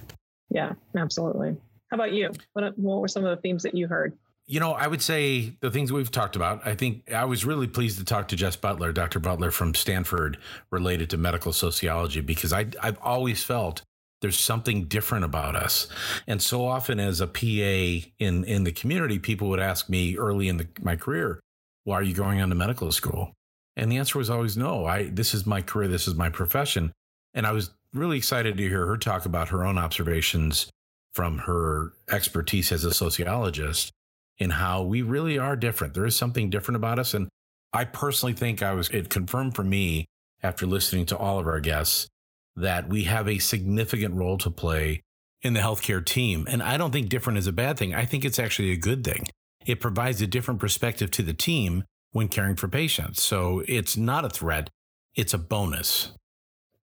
Yeah, 0.48 0.72
absolutely. 0.96 1.56
How 1.92 1.96
about 1.96 2.14
you? 2.14 2.30
What 2.54 2.78
what 2.78 3.02
were 3.02 3.08
some 3.08 3.22
of 3.26 3.36
the 3.36 3.42
themes 3.42 3.62
that 3.64 3.74
you 3.74 3.86
heard? 3.86 4.16
You 4.46 4.60
know, 4.60 4.72
I 4.72 4.86
would 4.86 5.02
say 5.02 5.52
the 5.60 5.70
things 5.70 5.92
we've 5.92 6.10
talked 6.10 6.36
about. 6.36 6.66
I 6.66 6.74
think 6.74 7.12
I 7.12 7.26
was 7.26 7.44
really 7.44 7.66
pleased 7.66 7.98
to 7.98 8.04
talk 8.04 8.28
to 8.28 8.36
Jess 8.36 8.56
Butler, 8.56 8.92
Dr. 8.92 9.20
Butler 9.20 9.50
from 9.50 9.74
Stanford, 9.74 10.38
related 10.70 11.10
to 11.10 11.18
medical 11.18 11.52
sociology, 11.52 12.22
because 12.22 12.50
I, 12.50 12.66
I've 12.82 12.98
always 13.02 13.44
felt 13.44 13.82
there's 14.22 14.38
something 14.38 14.84
different 14.84 15.26
about 15.26 15.54
us. 15.54 15.86
And 16.26 16.40
so 16.40 16.66
often, 16.66 16.98
as 16.98 17.20
a 17.20 17.26
PA 17.26 18.08
in 18.18 18.44
in 18.44 18.64
the 18.64 18.72
community, 18.72 19.18
people 19.18 19.50
would 19.50 19.60
ask 19.60 19.90
me 19.90 20.16
early 20.16 20.48
in 20.48 20.56
the, 20.56 20.68
my 20.80 20.96
career, 20.96 21.40
"Why 21.84 21.96
are 21.96 22.02
you 22.02 22.14
going 22.14 22.40
on 22.40 22.48
to 22.48 22.54
medical 22.54 22.90
school?" 22.90 23.34
And 23.76 23.92
the 23.92 23.98
answer 23.98 24.16
was 24.16 24.30
always 24.30 24.56
no. 24.56 24.86
I 24.86 25.10
this 25.10 25.34
is 25.34 25.44
my 25.44 25.60
career, 25.60 25.88
this 25.88 26.08
is 26.08 26.14
my 26.14 26.30
profession. 26.30 26.90
And 27.34 27.46
I 27.46 27.52
was 27.52 27.70
really 27.92 28.16
excited 28.16 28.56
to 28.56 28.62
hear 28.66 28.86
her 28.86 28.96
talk 28.96 29.26
about 29.26 29.50
her 29.50 29.66
own 29.66 29.76
observations 29.76 30.70
from 31.12 31.38
her 31.38 31.92
expertise 32.10 32.72
as 32.72 32.84
a 32.84 32.94
sociologist 32.94 33.92
in 34.38 34.50
how 34.50 34.82
we 34.82 35.02
really 35.02 35.38
are 35.38 35.56
different. 35.56 35.94
There 35.94 36.06
is 36.06 36.16
something 36.16 36.50
different 36.50 36.76
about 36.76 36.98
us. 36.98 37.14
And 37.14 37.28
I 37.72 37.84
personally 37.84 38.32
think 38.32 38.62
I 38.62 38.72
was, 38.72 38.88
it 38.88 39.10
confirmed 39.10 39.54
for 39.54 39.64
me 39.64 40.06
after 40.42 40.66
listening 40.66 41.06
to 41.06 41.16
all 41.16 41.38
of 41.38 41.46
our 41.46 41.60
guests 41.60 42.08
that 42.56 42.88
we 42.88 43.04
have 43.04 43.28
a 43.28 43.38
significant 43.38 44.14
role 44.14 44.38
to 44.38 44.50
play 44.50 45.02
in 45.42 45.54
the 45.54 45.60
healthcare 45.60 46.04
team. 46.04 46.46
And 46.48 46.62
I 46.62 46.76
don't 46.76 46.92
think 46.92 47.08
different 47.08 47.38
is 47.38 47.46
a 47.46 47.52
bad 47.52 47.78
thing. 47.78 47.94
I 47.94 48.04
think 48.04 48.24
it's 48.24 48.38
actually 48.38 48.70
a 48.70 48.76
good 48.76 49.04
thing. 49.04 49.26
It 49.66 49.80
provides 49.80 50.20
a 50.20 50.26
different 50.26 50.60
perspective 50.60 51.10
to 51.12 51.22
the 51.22 51.34
team 51.34 51.84
when 52.12 52.28
caring 52.28 52.56
for 52.56 52.68
patients. 52.68 53.22
So 53.22 53.62
it's 53.66 53.96
not 53.96 54.24
a 54.24 54.30
threat, 54.30 54.70
it's 55.14 55.34
a 55.34 55.38
bonus. 55.38 56.12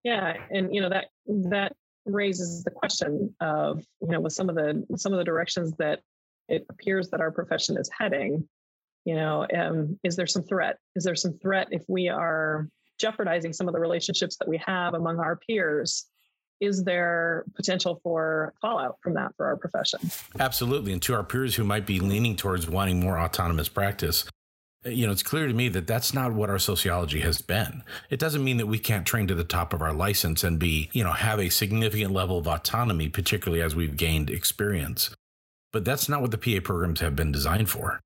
Yeah. 0.04 0.34
And, 0.52 0.74
you 0.74 0.82
know, 0.82 0.90
that, 0.90 1.06
that 1.50 1.74
raises 2.08 2.64
the 2.64 2.72
question 2.72 3.34
of, 3.40 3.84
you 4.02 4.10
know, 4.10 4.20
with 4.20 4.34
some 4.34 4.50
of 4.50 4.56
the, 4.56 4.86
some 4.96 5.14
of 5.14 5.20
the 5.20 5.26
directions 5.26 5.74
that 5.78 6.00
it 6.48 6.66
appears 6.70 7.10
that 7.10 7.22
our 7.22 7.32
profession 7.32 7.78
is 7.78 7.90
heading 7.98 8.48
you 9.08 9.16
know 9.16 9.48
um, 9.58 9.98
is 10.04 10.18
there 10.18 10.28
some 10.28 10.44
threat? 10.44 10.78
Is 10.98 11.06
there 11.06 11.16
some 11.16 11.40
threat 11.40 11.70
if 11.72 11.84
we 11.88 12.10
are 12.10 12.68
jeopardizing 13.00 13.54
some 13.54 13.70
of 13.70 13.74
the 13.74 13.80
relationships 13.80 14.36
that 14.38 14.50
we 14.50 14.62
have 14.66 14.96
among 14.96 15.20
our 15.20 15.38
peers? 15.38 16.06
Is 16.60 16.84
there 16.84 17.46
potential 17.56 18.02
for 18.04 18.54
fallout 18.60 18.98
from 19.02 19.14
that 19.14 19.32
for 19.38 19.46
our 19.46 19.56
profession? 19.56 20.02
Absolutely. 20.40 20.92
And 20.92 21.02
to 21.04 21.14
our 21.14 21.24
peers 21.24 21.56
who 21.56 21.64
might 21.64 21.86
be 21.86 22.02
leaning 22.02 22.36
towards 22.36 22.68
wanting 22.68 23.00
more 23.00 23.18
autonomous 23.18 23.70
practice 23.70 24.26
Uh, 24.86 24.90
you 24.90 25.06
know 25.06 25.12
it's 25.12 25.24
clear 25.24 25.48
to 25.48 25.54
me 25.54 25.70
that 25.70 25.88
that's 25.88 26.14
not 26.14 26.34
what 26.34 26.50
our 26.50 26.60
sociology 26.60 27.20
has 27.20 27.42
been 27.42 27.84
it 28.10 28.20
doesn't 28.20 28.44
mean 28.44 28.58
that 28.58 28.68
we 28.68 28.78
can't 28.78 29.08
train 29.08 29.28
to 29.28 29.36
the 29.36 29.44
top 29.44 29.74
of 29.74 29.82
our 29.82 29.94
license 29.94 30.44
and 30.44 30.60
be 30.60 30.90
you 30.94 31.04
know 31.04 31.12
have 31.12 31.40
a 31.40 31.50
significant 31.50 32.12
level 32.12 32.38
of 32.38 32.48
autonomy 32.48 33.10
particularly 33.10 33.62
as 33.62 33.76
we've 33.76 33.98
gained 33.98 34.30
experience 34.30 35.16
but 35.78 35.86
that's 35.86 36.10
not 36.10 36.22
what 36.22 36.32
the 36.32 36.38
PA 36.38 36.64
programs 36.64 37.02
have 37.02 37.16
been 37.16 37.32
designed 37.32 37.70
for. 37.70 38.00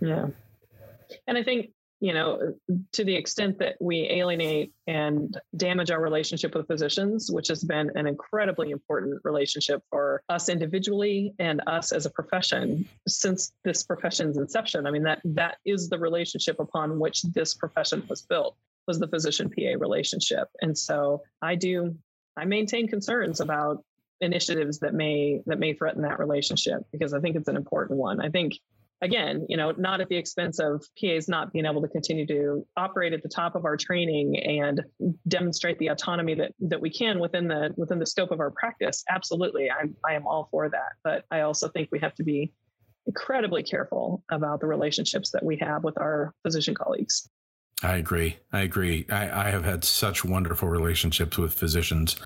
Yeah. 0.00 0.26
And 1.26 1.38
I 1.38 1.44
think, 1.44 1.70
you 2.06 2.14
know, 2.14 2.54
to 2.92 3.02
the 3.02 3.16
extent 3.16 3.58
that 3.58 3.74
we 3.80 4.08
alienate 4.08 4.72
and 4.86 5.36
damage 5.56 5.90
our 5.90 6.00
relationship 6.00 6.54
with 6.54 6.68
physicians, 6.68 7.32
which 7.32 7.48
has 7.48 7.64
been 7.64 7.90
an 7.96 8.06
incredibly 8.06 8.70
important 8.70 9.20
relationship 9.24 9.82
for 9.90 10.22
us 10.28 10.48
individually 10.48 11.34
and 11.40 11.60
us 11.66 11.90
as 11.90 12.06
a 12.06 12.10
profession 12.10 12.88
since 13.08 13.54
this 13.64 13.82
profession's 13.82 14.38
inception. 14.38 14.86
I 14.86 14.92
mean, 14.92 15.02
that 15.02 15.20
that 15.24 15.56
is 15.64 15.88
the 15.88 15.98
relationship 15.98 16.60
upon 16.60 17.00
which 17.00 17.22
this 17.22 17.54
profession 17.54 18.04
was 18.08 18.22
built 18.22 18.56
was 18.86 19.00
the 19.00 19.08
physician 19.08 19.50
PA 19.50 19.74
relationship. 19.76 20.46
And 20.62 20.78
so 20.78 21.24
I 21.42 21.56
do 21.56 21.96
I 22.36 22.44
maintain 22.44 22.86
concerns 22.86 23.40
about 23.40 23.82
initiatives 24.20 24.78
that 24.78 24.94
may 24.94 25.40
that 25.46 25.58
may 25.58 25.74
threaten 25.74 26.02
that 26.02 26.20
relationship 26.20 26.86
because 26.92 27.14
I 27.14 27.18
think 27.18 27.34
it's 27.34 27.48
an 27.48 27.56
important 27.56 27.98
one. 27.98 28.20
I 28.20 28.28
think 28.28 28.52
again, 29.02 29.46
you 29.48 29.56
know, 29.56 29.72
not 29.72 30.00
at 30.00 30.08
the 30.08 30.16
expense 30.16 30.58
of 30.58 30.84
PAs 31.00 31.28
not 31.28 31.52
being 31.52 31.66
able 31.66 31.82
to 31.82 31.88
continue 31.88 32.26
to 32.26 32.66
operate 32.76 33.12
at 33.12 33.22
the 33.22 33.28
top 33.28 33.54
of 33.54 33.64
our 33.64 33.76
training 33.76 34.36
and 34.38 34.82
demonstrate 35.28 35.78
the 35.78 35.88
autonomy 35.88 36.34
that 36.34 36.52
that 36.60 36.80
we 36.80 36.90
can 36.90 37.18
within 37.18 37.48
the 37.48 37.74
within 37.76 37.98
the 37.98 38.06
scope 38.06 38.30
of 38.30 38.40
our 38.40 38.50
practice. 38.50 39.04
Absolutely, 39.10 39.70
I'm 39.70 39.94
I 40.08 40.14
am 40.14 40.26
all 40.26 40.48
for 40.50 40.68
that. 40.68 40.92
But 41.04 41.24
I 41.30 41.40
also 41.40 41.68
think 41.68 41.88
we 41.92 41.98
have 42.00 42.14
to 42.14 42.24
be 42.24 42.52
incredibly 43.06 43.62
careful 43.62 44.22
about 44.30 44.60
the 44.60 44.66
relationships 44.66 45.30
that 45.30 45.44
we 45.44 45.56
have 45.58 45.84
with 45.84 45.98
our 45.98 46.34
physician 46.42 46.74
colleagues. 46.74 47.28
I 47.82 47.96
agree. 47.96 48.38
I 48.52 48.62
agree. 48.62 49.06
I, 49.10 49.48
I 49.48 49.50
have 49.50 49.64
had 49.64 49.84
such 49.84 50.24
wonderful 50.24 50.68
relationships 50.68 51.36
with 51.36 51.54
physicians 51.54 52.16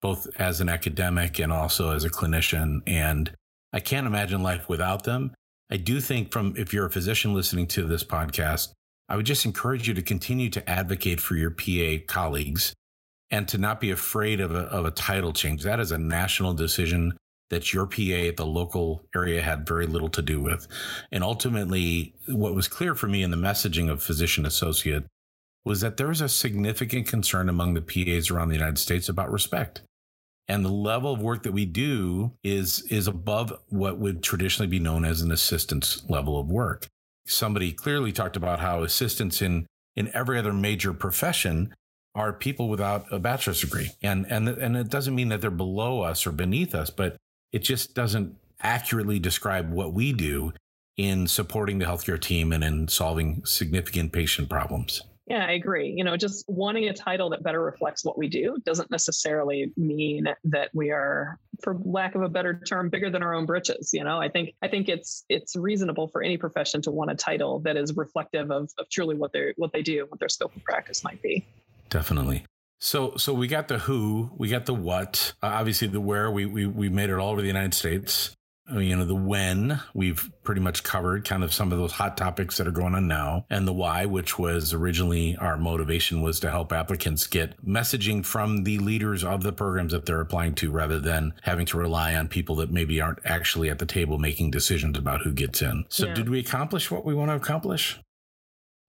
both 0.00 0.26
as 0.38 0.60
an 0.60 0.68
academic 0.68 1.38
and 1.38 1.50
also 1.50 1.94
as 1.94 2.04
a 2.04 2.10
clinician. 2.10 2.82
And 2.86 3.32
I 3.72 3.80
can't 3.80 4.06
imagine 4.06 4.42
life 4.42 4.68
without 4.68 5.04
them. 5.04 5.32
I 5.70 5.76
do 5.76 6.00
think 6.00 6.30
from 6.30 6.54
if 6.56 6.72
you're 6.72 6.86
a 6.86 6.90
physician 6.90 7.34
listening 7.34 7.66
to 7.68 7.84
this 7.84 8.04
podcast, 8.04 8.72
I 9.08 9.16
would 9.16 9.26
just 9.26 9.44
encourage 9.44 9.88
you 9.88 9.94
to 9.94 10.02
continue 10.02 10.50
to 10.50 10.70
advocate 10.70 11.20
for 11.20 11.36
your 11.36 11.50
PA 11.50 12.04
colleagues 12.06 12.74
and 13.30 13.48
to 13.48 13.58
not 13.58 13.80
be 13.80 13.90
afraid 13.90 14.40
of 14.40 14.54
a, 14.54 14.60
of 14.60 14.84
a 14.84 14.90
title 14.90 15.32
change. 15.32 15.62
That 15.62 15.80
is 15.80 15.90
a 15.90 15.98
national 15.98 16.54
decision 16.54 17.16
that 17.50 17.72
your 17.72 17.86
PA 17.86 18.28
at 18.28 18.36
the 18.36 18.46
local 18.46 19.04
area 19.14 19.42
had 19.42 19.66
very 19.66 19.86
little 19.86 20.08
to 20.10 20.22
do 20.22 20.40
with. 20.40 20.66
And 21.12 21.22
ultimately, 21.22 22.14
what 22.28 22.54
was 22.54 22.68
clear 22.68 22.94
for 22.94 23.06
me 23.06 23.22
in 23.22 23.30
the 23.30 23.36
messaging 23.36 23.90
of 23.90 24.02
physician 24.02 24.46
associate 24.46 25.04
was 25.64 25.80
that 25.80 25.96
there 25.96 26.08
was 26.08 26.20
a 26.20 26.28
significant 26.28 27.06
concern 27.06 27.48
among 27.48 27.74
the 27.74 27.82
PAs 27.82 28.30
around 28.30 28.48
the 28.48 28.56
United 28.56 28.78
States 28.78 29.08
about 29.08 29.30
respect 29.30 29.82
and 30.48 30.64
the 30.64 30.70
level 30.70 31.12
of 31.12 31.20
work 31.20 31.42
that 31.44 31.52
we 31.52 31.64
do 31.64 32.32
is 32.42 32.82
is 32.90 33.06
above 33.06 33.52
what 33.68 33.98
would 33.98 34.22
traditionally 34.22 34.68
be 34.68 34.78
known 34.78 35.04
as 35.04 35.20
an 35.22 35.32
assistance 35.32 36.04
level 36.08 36.38
of 36.38 36.50
work. 36.50 36.86
Somebody 37.26 37.72
clearly 37.72 38.12
talked 38.12 38.36
about 38.36 38.60
how 38.60 38.82
assistants 38.82 39.40
in 39.40 39.66
in 39.96 40.10
every 40.14 40.38
other 40.38 40.52
major 40.52 40.92
profession 40.92 41.74
are 42.14 42.32
people 42.32 42.68
without 42.68 43.06
a 43.10 43.18
bachelor's 43.18 43.60
degree. 43.60 43.90
And 44.02 44.26
and 44.30 44.48
and 44.48 44.76
it 44.76 44.88
doesn't 44.88 45.14
mean 45.14 45.28
that 45.30 45.40
they're 45.40 45.50
below 45.50 46.02
us 46.02 46.26
or 46.26 46.32
beneath 46.32 46.74
us 46.74 46.90
but 46.90 47.16
it 47.52 47.60
just 47.60 47.94
doesn't 47.94 48.36
accurately 48.60 49.18
describe 49.18 49.70
what 49.70 49.92
we 49.92 50.12
do 50.12 50.52
in 50.96 51.26
supporting 51.26 51.78
the 51.78 51.84
healthcare 51.84 52.20
team 52.20 52.52
and 52.52 52.62
in 52.62 52.88
solving 52.88 53.44
significant 53.44 54.12
patient 54.12 54.48
problems 54.48 55.02
yeah, 55.26 55.46
I 55.46 55.52
agree. 55.52 55.94
You 55.96 56.04
know, 56.04 56.16
just 56.16 56.44
wanting 56.48 56.88
a 56.88 56.92
title 56.92 57.30
that 57.30 57.42
better 57.42 57.62
reflects 57.62 58.04
what 58.04 58.18
we 58.18 58.28
do 58.28 58.58
doesn't 58.64 58.90
necessarily 58.90 59.72
mean 59.76 60.26
that 60.44 60.68
we 60.74 60.90
are, 60.90 61.38
for 61.62 61.78
lack 61.82 62.14
of 62.14 62.22
a 62.22 62.28
better 62.28 62.60
term, 62.60 62.90
bigger 62.90 63.08
than 63.08 63.22
our 63.22 63.34
own 63.34 63.46
britches. 63.46 63.90
You 63.94 64.04
know, 64.04 64.20
I 64.20 64.28
think 64.28 64.54
I 64.60 64.68
think 64.68 64.90
it's 64.90 65.24
it's 65.30 65.56
reasonable 65.56 66.08
for 66.08 66.22
any 66.22 66.36
profession 66.36 66.82
to 66.82 66.90
want 66.90 67.10
a 67.10 67.14
title 67.14 67.60
that 67.60 67.76
is 67.78 67.96
reflective 67.96 68.50
of, 68.50 68.70
of 68.78 68.88
truly 68.90 69.16
what 69.16 69.32
they 69.32 69.54
what 69.56 69.72
they 69.72 69.82
do, 69.82 70.04
what 70.08 70.20
their 70.20 70.28
scope 70.28 70.54
of 70.54 70.62
practice 70.62 71.02
might 71.02 71.22
be. 71.22 71.46
Definitely. 71.88 72.44
So 72.78 73.16
so 73.16 73.32
we 73.32 73.48
got 73.48 73.68
the 73.68 73.78
who, 73.78 74.30
we 74.36 74.48
got 74.48 74.66
the 74.66 74.74
what, 74.74 75.32
uh, 75.42 75.46
obviously 75.46 75.88
the 75.88 76.00
where. 76.02 76.30
We 76.30 76.44
we 76.44 76.66
we 76.66 76.90
made 76.90 77.08
it 77.08 77.18
all 77.18 77.30
over 77.30 77.40
the 77.40 77.46
United 77.46 77.72
States. 77.72 78.36
Uh, 78.72 78.78
you 78.78 78.96
know, 78.96 79.04
the 79.04 79.14
when 79.14 79.78
we've 79.92 80.30
pretty 80.42 80.60
much 80.60 80.82
covered 80.82 81.24
kind 81.24 81.44
of 81.44 81.52
some 81.52 81.70
of 81.70 81.78
those 81.78 81.92
hot 81.92 82.16
topics 82.16 82.56
that 82.56 82.66
are 82.66 82.72
going 82.72 82.94
on 82.94 83.06
now 83.06 83.44
and 83.50 83.68
the 83.68 83.72
why, 83.72 84.06
which 84.06 84.38
was 84.38 84.72
originally 84.72 85.36
our 85.36 85.58
motivation 85.58 86.22
was 86.22 86.40
to 86.40 86.50
help 86.50 86.72
applicants 86.72 87.26
get 87.26 87.62
messaging 87.62 88.24
from 88.24 88.64
the 88.64 88.78
leaders 88.78 89.22
of 89.22 89.42
the 89.42 89.52
programs 89.52 89.92
that 89.92 90.06
they're 90.06 90.20
applying 90.20 90.54
to 90.54 90.70
rather 90.70 90.98
than 90.98 91.34
having 91.42 91.66
to 91.66 91.76
rely 91.76 92.14
on 92.14 92.26
people 92.26 92.56
that 92.56 92.70
maybe 92.70 93.02
aren't 93.02 93.18
actually 93.26 93.68
at 93.68 93.78
the 93.78 93.86
table 93.86 94.18
making 94.18 94.50
decisions 94.50 94.96
about 94.96 95.20
who 95.20 95.32
gets 95.32 95.60
in. 95.60 95.84
So 95.90 96.06
yeah. 96.06 96.14
did 96.14 96.30
we 96.30 96.38
accomplish 96.38 96.90
what 96.90 97.04
we 97.04 97.14
want 97.14 97.30
to 97.30 97.34
accomplish? 97.34 98.00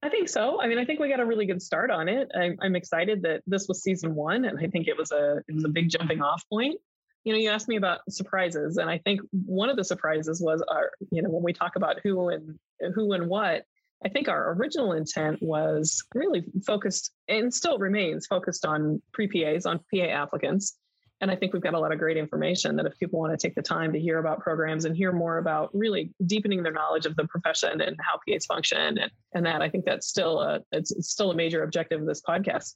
I 0.01 0.09
think 0.09 0.29
so. 0.29 0.61
I 0.61 0.67
mean, 0.67 0.77
I 0.77 0.85
think 0.85 0.99
we 1.01 1.09
got 1.09 1.19
a 1.19 1.25
really 1.25 1.47
good 1.47 1.61
start 1.61 1.91
on 1.91 2.07
it. 2.07 2.31
I'm, 2.33 2.55
I'm 2.61 2.75
excited 2.77 3.23
that 3.23 3.41
this 3.47 3.67
was 3.67 3.81
season 3.81 4.15
one, 4.15 4.45
and 4.45 4.57
I 4.59 4.67
think 4.67 4.87
it 4.87 4.95
was 4.95 5.11
a 5.11 5.41
it 5.47 5.55
was 5.55 5.65
a 5.65 5.69
big 5.69 5.89
jumping 5.89 6.21
off 6.21 6.43
point 6.47 6.79
you 7.25 7.33
know, 7.33 7.39
you 7.39 7.49
asked 7.49 7.67
me 7.67 7.75
about 7.75 7.99
surprises, 8.09 8.77
and 8.77 8.89
I 8.89 8.99
think 8.99 9.19
one 9.31 9.69
of 9.69 9.75
the 9.75 9.83
surprises 9.83 10.39
was 10.39 10.63
our, 10.69 10.91
you 11.11 11.21
know, 11.23 11.29
when 11.29 11.43
we 11.43 11.53
talk 11.53 11.75
about 11.75 11.97
who 12.03 12.29
and 12.29 12.57
who 12.93 13.13
and 13.13 13.27
what. 13.27 13.65
I 14.05 14.09
think 14.09 14.27
our 14.27 14.53
original 14.53 14.91
intent 14.91 15.41
was 15.41 16.03
really 16.13 16.43
focused 16.65 17.11
and 17.27 17.51
still 17.51 17.79
remains 17.79 18.27
focused 18.27 18.65
on 18.65 19.01
pre 19.11 19.27
PAs, 19.27 19.65
on 19.65 19.79
PA 19.91 20.03
applicants. 20.03 20.77
And 21.21 21.31
I 21.31 21.35
think 21.35 21.53
we've 21.53 21.63
got 21.63 21.73
a 21.73 21.79
lot 21.79 21.91
of 21.91 21.97
great 21.97 22.17
information 22.17 22.75
that 22.75 22.85
if 22.85 22.99
people 22.99 23.19
want 23.19 23.31
to 23.31 23.47
take 23.47 23.55
the 23.55 23.61
time 23.61 23.93
to 23.93 23.99
hear 23.99 24.19
about 24.19 24.41
programs 24.41 24.85
and 24.85 24.95
hear 24.95 25.11
more 25.11 25.37
about 25.37 25.73
really 25.73 26.13
deepening 26.25 26.61
their 26.61 26.73
knowledge 26.73 27.05
of 27.05 27.15
the 27.15 27.25
profession 27.25 27.81
and 27.81 27.97
how 28.01 28.19
PAs 28.27 28.45
function 28.45 28.99
and, 28.99 29.11
and 29.33 29.45
that, 29.45 29.61
I 29.61 29.69
think 29.69 29.85
that's 29.85 30.07
still 30.07 30.41
a, 30.41 30.59
it's, 30.73 30.91
it's 30.91 31.09
still 31.09 31.31
a 31.31 31.35
major 31.35 31.63
objective 31.63 32.01
of 32.01 32.05
this 32.05 32.21
podcast. 32.21 32.73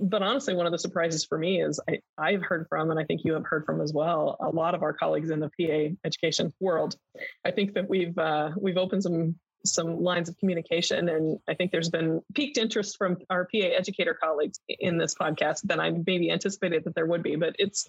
But 0.00 0.22
honestly, 0.22 0.54
one 0.54 0.66
of 0.66 0.72
the 0.72 0.78
surprises 0.78 1.24
for 1.24 1.38
me 1.38 1.62
is 1.62 1.80
I, 1.88 2.00
I've 2.18 2.42
heard 2.42 2.66
from, 2.68 2.90
and 2.90 2.98
I 2.98 3.04
think 3.04 3.22
you 3.24 3.34
have 3.34 3.44
heard 3.44 3.64
from 3.64 3.80
as 3.80 3.92
well, 3.92 4.36
a 4.40 4.50
lot 4.50 4.74
of 4.74 4.82
our 4.82 4.92
colleagues 4.92 5.30
in 5.30 5.40
the 5.40 5.50
PA 5.50 5.94
education 6.04 6.52
world. 6.60 6.96
I 7.44 7.52
think 7.52 7.74
that 7.74 7.88
we've 7.88 8.16
uh, 8.18 8.50
we've 8.56 8.78
opened 8.78 9.04
some 9.04 9.36
some 9.64 10.02
lines 10.02 10.28
of 10.28 10.36
communication. 10.38 11.08
And 11.08 11.38
I 11.48 11.54
think 11.54 11.72
there's 11.72 11.90
been 11.90 12.22
piqued 12.34 12.56
interest 12.56 12.96
from 12.96 13.18
our 13.30 13.44
PA 13.44 13.68
educator 13.76 14.14
colleagues 14.14 14.60
in 14.68 14.98
this 14.98 15.14
podcast 15.14 15.62
than 15.62 15.80
I 15.80 15.90
maybe 15.90 16.30
anticipated 16.30 16.84
that 16.84 16.94
there 16.94 17.06
would 17.06 17.22
be. 17.22 17.36
But 17.36 17.56
it's 17.58 17.88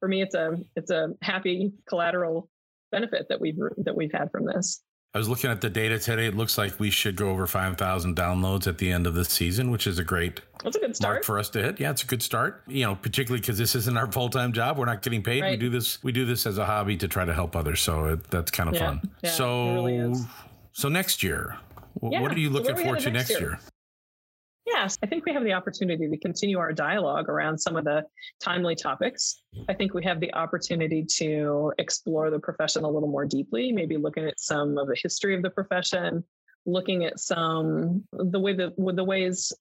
for 0.00 0.08
me, 0.08 0.22
it's 0.22 0.34
a 0.34 0.58
it's 0.76 0.90
a 0.90 1.14
happy 1.22 1.72
collateral 1.88 2.48
benefit 2.90 3.26
that 3.28 3.40
we've 3.40 3.58
that 3.78 3.96
we've 3.96 4.12
had 4.12 4.30
from 4.30 4.46
this. 4.46 4.82
I 5.14 5.18
was 5.18 5.28
looking 5.28 5.50
at 5.50 5.62
the 5.62 5.70
data 5.70 5.98
today. 5.98 6.26
It 6.26 6.36
looks 6.36 6.58
like 6.58 6.78
we 6.78 6.90
should 6.90 7.16
go 7.16 7.30
over 7.30 7.46
5,000 7.46 8.14
downloads 8.14 8.66
at 8.66 8.76
the 8.76 8.92
end 8.92 9.06
of 9.06 9.14
this 9.14 9.30
season, 9.30 9.70
which 9.70 9.86
is 9.86 9.98
a 9.98 10.04
great 10.04 10.42
That's 10.62 10.76
a 10.76 10.80
good 10.80 10.94
start 10.94 11.24
for 11.24 11.38
us 11.38 11.48
to 11.50 11.62
hit. 11.62 11.80
Yeah, 11.80 11.90
it's 11.90 12.02
a 12.02 12.06
good 12.06 12.22
start. 12.22 12.62
You 12.68 12.84
know, 12.84 12.94
particularly 12.94 13.40
because 13.40 13.56
this 13.56 13.74
isn't 13.74 13.96
our 13.96 14.10
full 14.12 14.28
time 14.28 14.52
job. 14.52 14.76
We're 14.76 14.84
not 14.84 15.00
getting 15.00 15.22
paid. 15.22 15.42
Right. 15.42 15.52
We 15.52 15.56
do 15.56 15.70
this. 15.70 16.02
We 16.04 16.12
do 16.12 16.26
this 16.26 16.44
as 16.44 16.58
a 16.58 16.66
hobby 16.66 16.96
to 16.98 17.08
try 17.08 17.24
to 17.24 17.32
help 17.32 17.56
others. 17.56 17.80
So 17.80 18.04
it, 18.04 18.30
that's 18.30 18.50
kind 18.50 18.68
of 18.68 18.74
yeah, 18.74 18.86
fun. 18.86 19.10
Yeah, 19.22 19.30
so 19.30 19.74
really 19.74 20.14
so 20.72 20.88
next 20.90 21.22
year, 21.22 21.56
yeah. 22.02 22.20
what 22.20 22.30
are 22.30 22.38
you 22.38 22.50
looking 22.50 22.76
so 22.76 22.82
forward 22.82 23.00
to 23.00 23.10
next 23.10 23.30
year? 23.30 23.40
year? 23.40 23.60
Yes, 24.70 24.98
I 25.02 25.06
think 25.06 25.24
we 25.24 25.32
have 25.32 25.44
the 25.44 25.54
opportunity 25.54 26.08
to 26.08 26.16
continue 26.18 26.58
our 26.58 26.72
dialogue 26.72 27.30
around 27.30 27.58
some 27.58 27.74
of 27.74 27.84
the 27.84 28.04
timely 28.38 28.74
topics. 28.74 29.42
I 29.66 29.72
think 29.72 29.94
we 29.94 30.04
have 30.04 30.20
the 30.20 30.32
opportunity 30.34 31.04
to 31.16 31.72
explore 31.78 32.30
the 32.30 32.38
profession 32.38 32.84
a 32.84 32.90
little 32.90 33.08
more 33.08 33.24
deeply, 33.24 33.72
maybe 33.72 33.96
looking 33.96 34.26
at 34.26 34.38
some 34.38 34.76
of 34.76 34.86
the 34.86 34.96
history 35.02 35.34
of 35.34 35.42
the 35.42 35.48
profession, 35.48 36.22
looking 36.66 37.06
at 37.06 37.18
some 37.18 38.04
the 38.12 38.38
way 38.38 38.52
that 38.54 38.74
the 38.76 39.04
ways 39.04 39.52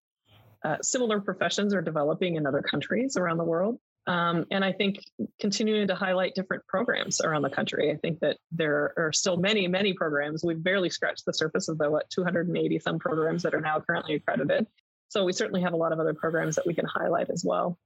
uh, 0.66 0.76
similar 0.82 1.22
professions 1.22 1.74
are 1.74 1.82
developing 1.82 2.36
in 2.36 2.46
other 2.46 2.62
countries 2.62 3.16
around 3.16 3.38
the 3.38 3.46
world. 3.46 3.80
Um, 4.08 4.46
and 4.52 4.64
I 4.64 4.74
think 4.74 5.00
continuing 5.40 5.88
to 5.88 5.96
highlight 5.96 6.36
different 6.36 6.66
programs 6.68 7.22
around 7.22 7.44
the 7.44 7.50
country. 7.50 7.92
I 7.92 7.98
think 7.98 8.20
that 8.20 8.38
there 8.52 8.94
are 8.98 9.14
still 9.14 9.38
many, 9.38 9.68
many 9.68 9.94
programs. 9.94 10.44
We've 10.44 10.62
barely 10.62 10.90
scratched 10.90 11.26
the 11.26 11.34
surface 11.34 11.70
of 11.70 11.78
the 11.78 11.90
what 11.90 12.10
280 12.10 12.80
some 12.80 13.00
programs 13.00 13.44
that 13.44 13.54
are 13.54 13.62
now 13.62 13.80
currently 13.80 14.16
accredited. 14.16 14.68
So 15.10 15.24
we 15.24 15.34
certainly 15.34 15.62
have 15.62 15.74
a 15.74 15.78
lot 15.78 15.92
of 15.92 16.00
other 16.00 16.14
programs 16.14 16.56
that 16.56 16.66
we 16.66 16.74
can 16.74 16.86
highlight 16.86 17.30
as 17.30 17.44
well. 17.46 17.78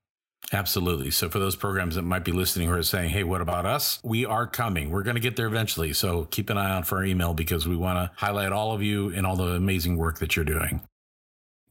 Absolutely. 0.54 1.12
So 1.12 1.30
for 1.30 1.40
those 1.40 1.56
programs 1.56 1.96
that 1.96 2.02
might 2.02 2.26
be 2.26 2.32
listening 2.32 2.68
who 2.68 2.74
are 2.74 2.84
saying, 2.84 3.12
"Hey, 3.12 3.24
what 3.24 3.42
about 3.42 3.66
us?" 3.66 4.00
We 4.04 4.26
are 4.26 4.48
coming. 4.48 4.90
We're 4.90 5.04
going 5.04 5.16
to 5.16 5.22
get 5.22 5.36
there 5.36 5.46
eventually. 5.46 5.94
So 5.94 6.26
keep 6.26 6.50
an 6.50 6.58
eye 6.58 6.72
out 6.72 6.88
for 6.88 6.98
our 6.98 7.06
email 7.06 7.34
because 7.34 7.68
we 7.68 7.76
want 7.76 7.98
to 7.98 8.12
highlight 8.18 8.52
all 8.52 8.74
of 8.74 8.82
you 8.82 9.10
and 9.10 9.26
all 9.26 9.36
the 9.36 9.54
amazing 9.54 9.98
work 9.98 10.20
that 10.20 10.36
you're 10.36 10.46
doing. 10.46 10.82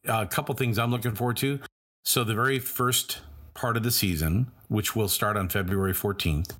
a 0.06 0.26
couple 0.26 0.54
things 0.54 0.78
I'm 0.78 0.90
looking 0.90 1.14
forward 1.14 1.36
to. 1.38 1.60
So 2.04 2.24
the 2.24 2.34
very 2.34 2.58
first 2.58 3.20
part 3.54 3.76
of 3.76 3.82
the 3.82 3.90
season, 3.90 4.50
which 4.68 4.96
will 4.96 5.08
start 5.08 5.36
on 5.36 5.48
February 5.50 5.92
14th, 5.92 6.56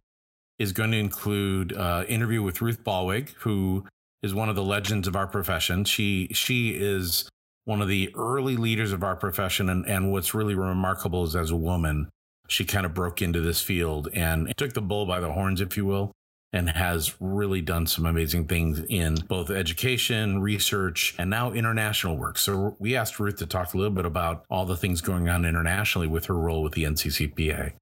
is 0.59 0.73
going 0.73 0.91
to 0.91 0.99
include 0.99 1.73
uh, 1.73 2.05
interview 2.07 2.43
with 2.43 2.61
Ruth 2.61 2.85
Ballweg, 2.85 3.31
who 3.39 3.87
is 4.23 4.35
one 4.35 4.51
of 4.51 4.57
the 4.57 4.63
legends 4.63 5.09
of 5.09 5.17
our 5.17 5.27
profession. 5.27 5.85
She 5.85 6.29
she 6.33 6.71
is 6.71 7.31
one 7.71 7.81
of 7.81 7.87
the 7.87 8.13
early 8.17 8.57
leaders 8.57 8.93
of 8.93 9.05
our 9.05 9.15
profession, 9.15 9.71
and 9.71 9.87
and 9.87 10.11
what's 10.11 10.35
really 10.35 10.57
remarkable 10.57 11.23
is 11.23 11.37
as 11.37 11.53
a 11.53 11.57
woman, 11.57 12.11
she 12.49 12.65
kind 12.65 12.85
of 12.85 12.93
broke 12.93 13.23
into 13.23 13.41
this 13.41 13.63
field 13.63 14.09
and 14.13 14.53
took 14.57 14.73
the 14.73 14.83
bull 14.83 15.07
by 15.07 15.21
the 15.21 15.31
horns, 15.31 15.61
if 15.61 15.77
you 15.77 15.87
will, 15.87 16.11
and 16.53 16.69
has 16.71 17.15
really 17.21 17.61
done 17.61 17.87
some 17.87 18.07
amazing 18.07 18.47
things 18.47 18.81
in 18.89 19.15
both 19.29 19.51
education, 19.51 20.43
research, 20.43 21.15
and 21.17 21.31
now 21.31 21.53
international 21.53 22.17
work. 22.17 22.39
So 22.39 22.75
we 22.81 22.97
asked 22.97 23.21
Ruth 23.21 23.37
to 23.37 23.47
talk 23.47 23.73
a 23.73 23.77
little 23.77 23.95
bit 23.95 24.05
about 24.05 24.45
all 24.51 24.67
the 24.67 24.77
things 24.77 25.01
going 25.01 25.29
on 25.29 25.45
internationally 25.45 26.09
with 26.09 26.27
her 26.27 26.35
role 26.35 26.65
with 26.65 26.73
the 26.73 26.83
NCCPA. 26.83 27.75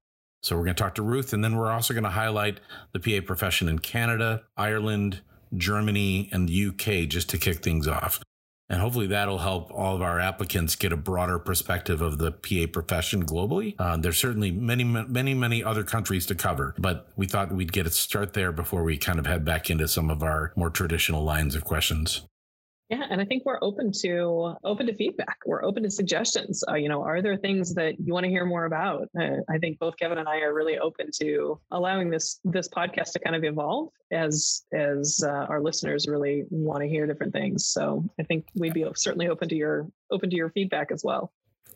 So 0.43 0.55
we're 0.55 0.65
going 0.65 0.75
to 0.75 0.83
talk 0.83 0.95
to 0.95 1.01
Ruth, 1.01 1.33
and 1.33 1.43
then 1.43 1.55
we're 1.55 1.71
also 1.71 1.95
going 1.95 2.03
to 2.03 2.11
highlight 2.11 2.59
the 2.93 2.99
PA 2.99 3.25
profession 3.25 3.67
in 3.67 3.79
Canada, 3.79 4.43
Ireland, 4.55 5.21
Germany, 5.57 6.29
and 6.31 6.47
the 6.47 6.67
UK 6.67 7.09
just 7.09 7.27
to 7.31 7.39
kick 7.39 7.63
things 7.63 7.87
off. 7.87 8.21
And 8.69 8.81
hopefully 8.81 9.07
that'll 9.07 9.39
help 9.39 9.71
all 9.71 9.95
of 9.95 10.01
our 10.01 10.19
applicants 10.19 10.75
get 10.75 10.93
a 10.93 10.97
broader 10.97 11.39
perspective 11.39 12.01
of 12.01 12.19
the 12.19 12.31
PA 12.31 12.71
profession 12.71 13.25
globally. 13.25 13.75
Uh, 13.79 13.97
there's 13.97 14.17
certainly 14.17 14.51
many, 14.51 14.83
many, 14.83 15.33
many 15.33 15.63
other 15.63 15.83
countries 15.83 16.25
to 16.27 16.35
cover, 16.35 16.75
but 16.77 17.07
we 17.15 17.25
thought 17.25 17.51
we'd 17.51 17.73
get 17.73 17.87
a 17.87 17.89
start 17.89 18.33
there 18.33 18.51
before 18.51 18.83
we 18.83 18.97
kind 18.97 19.17
of 19.17 19.25
head 19.25 19.43
back 19.43 19.69
into 19.69 19.87
some 19.87 20.09
of 20.11 20.21
our 20.21 20.53
more 20.55 20.69
traditional 20.69 21.23
lines 21.23 21.55
of 21.55 21.65
questions. 21.65 22.21
Yeah, 22.89 23.05
and 23.07 23.21
I 23.21 23.25
think 23.25 23.45
we're 23.45 23.59
open 23.61 23.91
to 24.01 24.55
open 24.63 24.87
to 24.87 24.95
feedback. 24.95 25.37
We're 25.45 25.63
open 25.63 25.83
to 25.83 25.91
suggestions. 25.91 26.63
Uh, 26.67 26.73
you 26.73 26.89
know, 26.89 27.03
are 27.03 27.21
there 27.21 27.37
things 27.37 27.75
that 27.75 27.99
you 27.99 28.13
want 28.13 28.23
to 28.23 28.29
hear 28.31 28.45
more 28.45 28.65
about? 28.65 29.09
Uh, 29.19 29.37
I 29.47 29.59
think 29.59 29.77
both 29.77 29.95
Kevin 29.97 30.17
and 30.17 30.27
I 30.27 30.39
are 30.39 30.55
really 30.55 30.79
open 30.79 31.11
to 31.21 31.59
allowing 31.69 32.09
this 32.09 32.39
this 32.43 32.67
podcast 32.67 33.11
to 33.11 33.19
kind 33.19 33.35
of 33.35 33.43
evolve 33.43 33.89
as 34.11 34.63
as 34.73 35.23
uh, 35.23 35.45
our 35.49 35.61
listeners 35.61 36.07
really 36.07 36.45
want 36.49 36.81
to 36.81 36.89
hear 36.89 37.05
different 37.05 37.31
things. 37.31 37.67
So 37.67 38.03
I 38.19 38.23
think 38.23 38.47
we'd 38.55 38.73
be 38.73 38.85
certainly 38.95 39.27
open 39.27 39.49
to 39.49 39.55
your 39.55 39.87
open 40.09 40.31
to 40.31 40.35
your 40.35 40.49
feedback 40.49 40.91
as 40.91 41.03
well. 41.03 41.31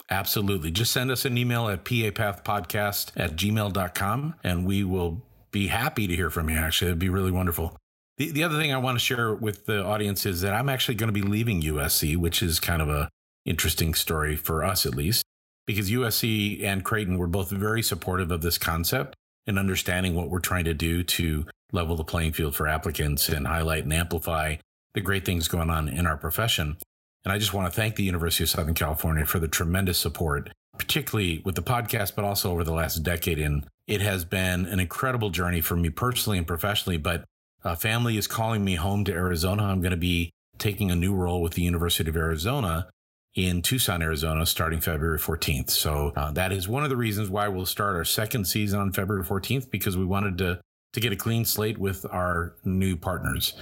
Absolutely. 0.09 0.71
Just 0.71 0.91
send 0.91 1.11
us 1.11 1.25
an 1.25 1.37
email 1.37 1.69
at 1.69 1.85
papathpodcast 1.85 3.11
at 3.15 3.35
gmail.com 3.35 4.35
and 4.43 4.65
we 4.65 4.83
will 4.83 5.21
be 5.51 5.67
happy 5.67 6.07
to 6.07 6.15
hear 6.15 6.31
from 6.31 6.49
you. 6.49 6.57
Actually, 6.57 6.89
it'd 6.89 6.99
be 6.99 7.09
really 7.09 7.31
wonderful. 7.31 7.77
The, 8.17 8.31
the 8.31 8.43
other 8.43 8.57
thing 8.57 8.71
I 8.71 8.77
want 8.77 8.97
to 8.97 9.03
share 9.03 9.33
with 9.33 9.65
the 9.65 9.83
audience 9.83 10.25
is 10.25 10.41
that 10.41 10.53
I'm 10.53 10.69
actually 10.69 10.95
going 10.95 11.07
to 11.07 11.13
be 11.13 11.27
leaving 11.27 11.61
USC, 11.61 12.15
which 12.15 12.43
is 12.43 12.59
kind 12.59 12.81
of 12.81 12.89
a 12.89 13.09
interesting 13.45 13.93
story 13.93 14.35
for 14.35 14.63
us 14.63 14.85
at 14.85 14.95
least, 14.95 15.23
because 15.65 15.89
USC 15.89 16.63
and 16.63 16.83
Creighton 16.83 17.17
were 17.17 17.27
both 17.27 17.49
very 17.49 17.81
supportive 17.81 18.31
of 18.31 18.41
this 18.41 18.57
concept 18.57 19.15
and 19.47 19.59
understanding 19.59 20.15
what 20.15 20.29
we're 20.29 20.39
trying 20.39 20.65
to 20.65 20.73
do 20.73 21.03
to 21.03 21.45
level 21.71 21.95
the 21.95 22.03
playing 22.03 22.33
field 22.33 22.55
for 22.55 22.67
applicants 22.67 23.29
and 23.29 23.47
highlight 23.47 23.83
and 23.83 23.93
amplify 23.93 24.55
the 24.93 25.01
great 25.01 25.25
things 25.25 25.47
going 25.47 25.69
on 25.69 25.89
in 25.89 26.05
our 26.05 26.17
profession. 26.17 26.77
And 27.25 27.33
I 27.33 27.39
just 27.39 27.53
want 27.53 27.71
to 27.71 27.75
thank 27.75 27.95
the 27.95 28.03
University 28.03 28.43
of 28.43 28.49
Southern 28.49 28.75
California 28.75 29.25
for 29.25 29.39
the 29.39 29.47
tremendous 29.47 29.97
support, 29.97 30.51
particularly 30.77 31.41
with 31.43 31.55
the 31.55 31.63
podcast, 31.63 32.15
but 32.15 32.25
also 32.25 32.51
over 32.51 32.63
the 32.63 32.73
last 32.73 32.97
decade. 32.97 33.39
And 33.39 33.65
it 33.87 34.01
has 34.01 34.23
been 34.23 34.65
an 34.65 34.79
incredible 34.79 35.29
journey 35.29 35.61
for 35.61 35.75
me 35.75 35.89
personally 35.89 36.37
and 36.37 36.47
professionally, 36.47 36.97
but 36.97 37.25
uh, 37.63 37.75
family 37.75 38.17
is 38.17 38.27
calling 38.27 38.63
me 38.63 38.75
home 38.75 39.03
to 39.05 39.11
Arizona. 39.11 39.63
I'm 39.63 39.81
going 39.81 39.91
to 39.91 39.97
be 39.97 40.31
taking 40.57 40.91
a 40.91 40.95
new 40.95 41.13
role 41.13 41.41
with 41.41 41.53
the 41.53 41.61
University 41.61 42.09
of 42.09 42.15
Arizona 42.15 42.87
in 43.35 43.61
Tucson, 43.61 44.01
Arizona, 44.01 44.45
starting 44.45 44.79
February 44.79 45.17
14th. 45.17 45.71
So 45.71 46.13
uh, 46.15 46.31
that 46.33 46.51
is 46.51 46.67
one 46.67 46.83
of 46.83 46.89
the 46.89 46.97
reasons 46.97 47.29
why 47.29 47.47
we'll 47.47 47.65
start 47.65 47.95
our 47.95 48.05
second 48.05 48.45
season 48.45 48.79
on 48.79 48.91
February 48.91 49.25
14th 49.25 49.71
because 49.71 49.97
we 49.97 50.05
wanted 50.05 50.37
to 50.39 50.61
to 50.93 50.99
get 50.99 51.11
a 51.11 51.15
clean 51.15 51.43
slate 51.43 51.79
with 51.79 52.05
our 52.11 52.53
new 52.63 52.95
partners. 52.95 53.55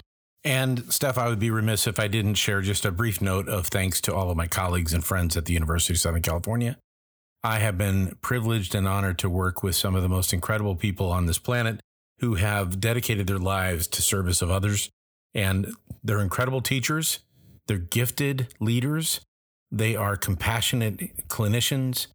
And 0.44 0.92
Steph, 0.92 1.18
I 1.18 1.30
would 1.30 1.40
be 1.40 1.50
remiss 1.50 1.88
if 1.88 1.98
I 1.98 2.10
didn't 2.10 2.34
share 2.34 2.62
just 2.62 2.84
a 2.84 2.92
brief 2.92 3.22
note 3.22 3.48
of 3.48 3.68
thanks 3.68 4.02
to 4.02 4.14
all 4.14 4.30
of 4.30 4.36
my 4.36 4.48
colleagues 4.48 4.94
and 4.94 5.02
friends 5.02 5.38
at 5.38 5.46
the 5.46 5.54
University 5.54 5.94
of 5.94 6.00
Southern 6.00 6.24
California. 6.24 6.78
I 7.42 7.60
have 7.60 7.78
been 7.78 8.18
privileged 8.22 8.76
and 8.76 8.88
honored 8.88 9.18
to 9.20 9.30
work 9.30 9.64
with 9.64 9.76
some 9.76 9.96
of 9.96 10.04
the 10.04 10.10
most 10.10 10.34
incredible 10.34 10.76
people 10.76 11.10
on 11.10 11.26
this 11.26 11.40
planet 11.40 11.80
who 12.22 12.36
have 12.36 12.80
dedicated 12.80 13.28
their 13.28 13.40
lives 13.40 13.88
to 13.88 14.02
service 14.02 14.42
of 14.42 14.50
others. 14.50 14.90
And 15.34 15.74
they're 16.04 16.22
incredible 16.22 16.62
teachers, 16.62 17.20
they're 17.68 17.78
gifted 17.78 18.54
leaders, 18.60 19.22
they 19.72 19.96
are 19.96 20.16
compassionate 20.16 21.28
clinicians, 21.28 22.08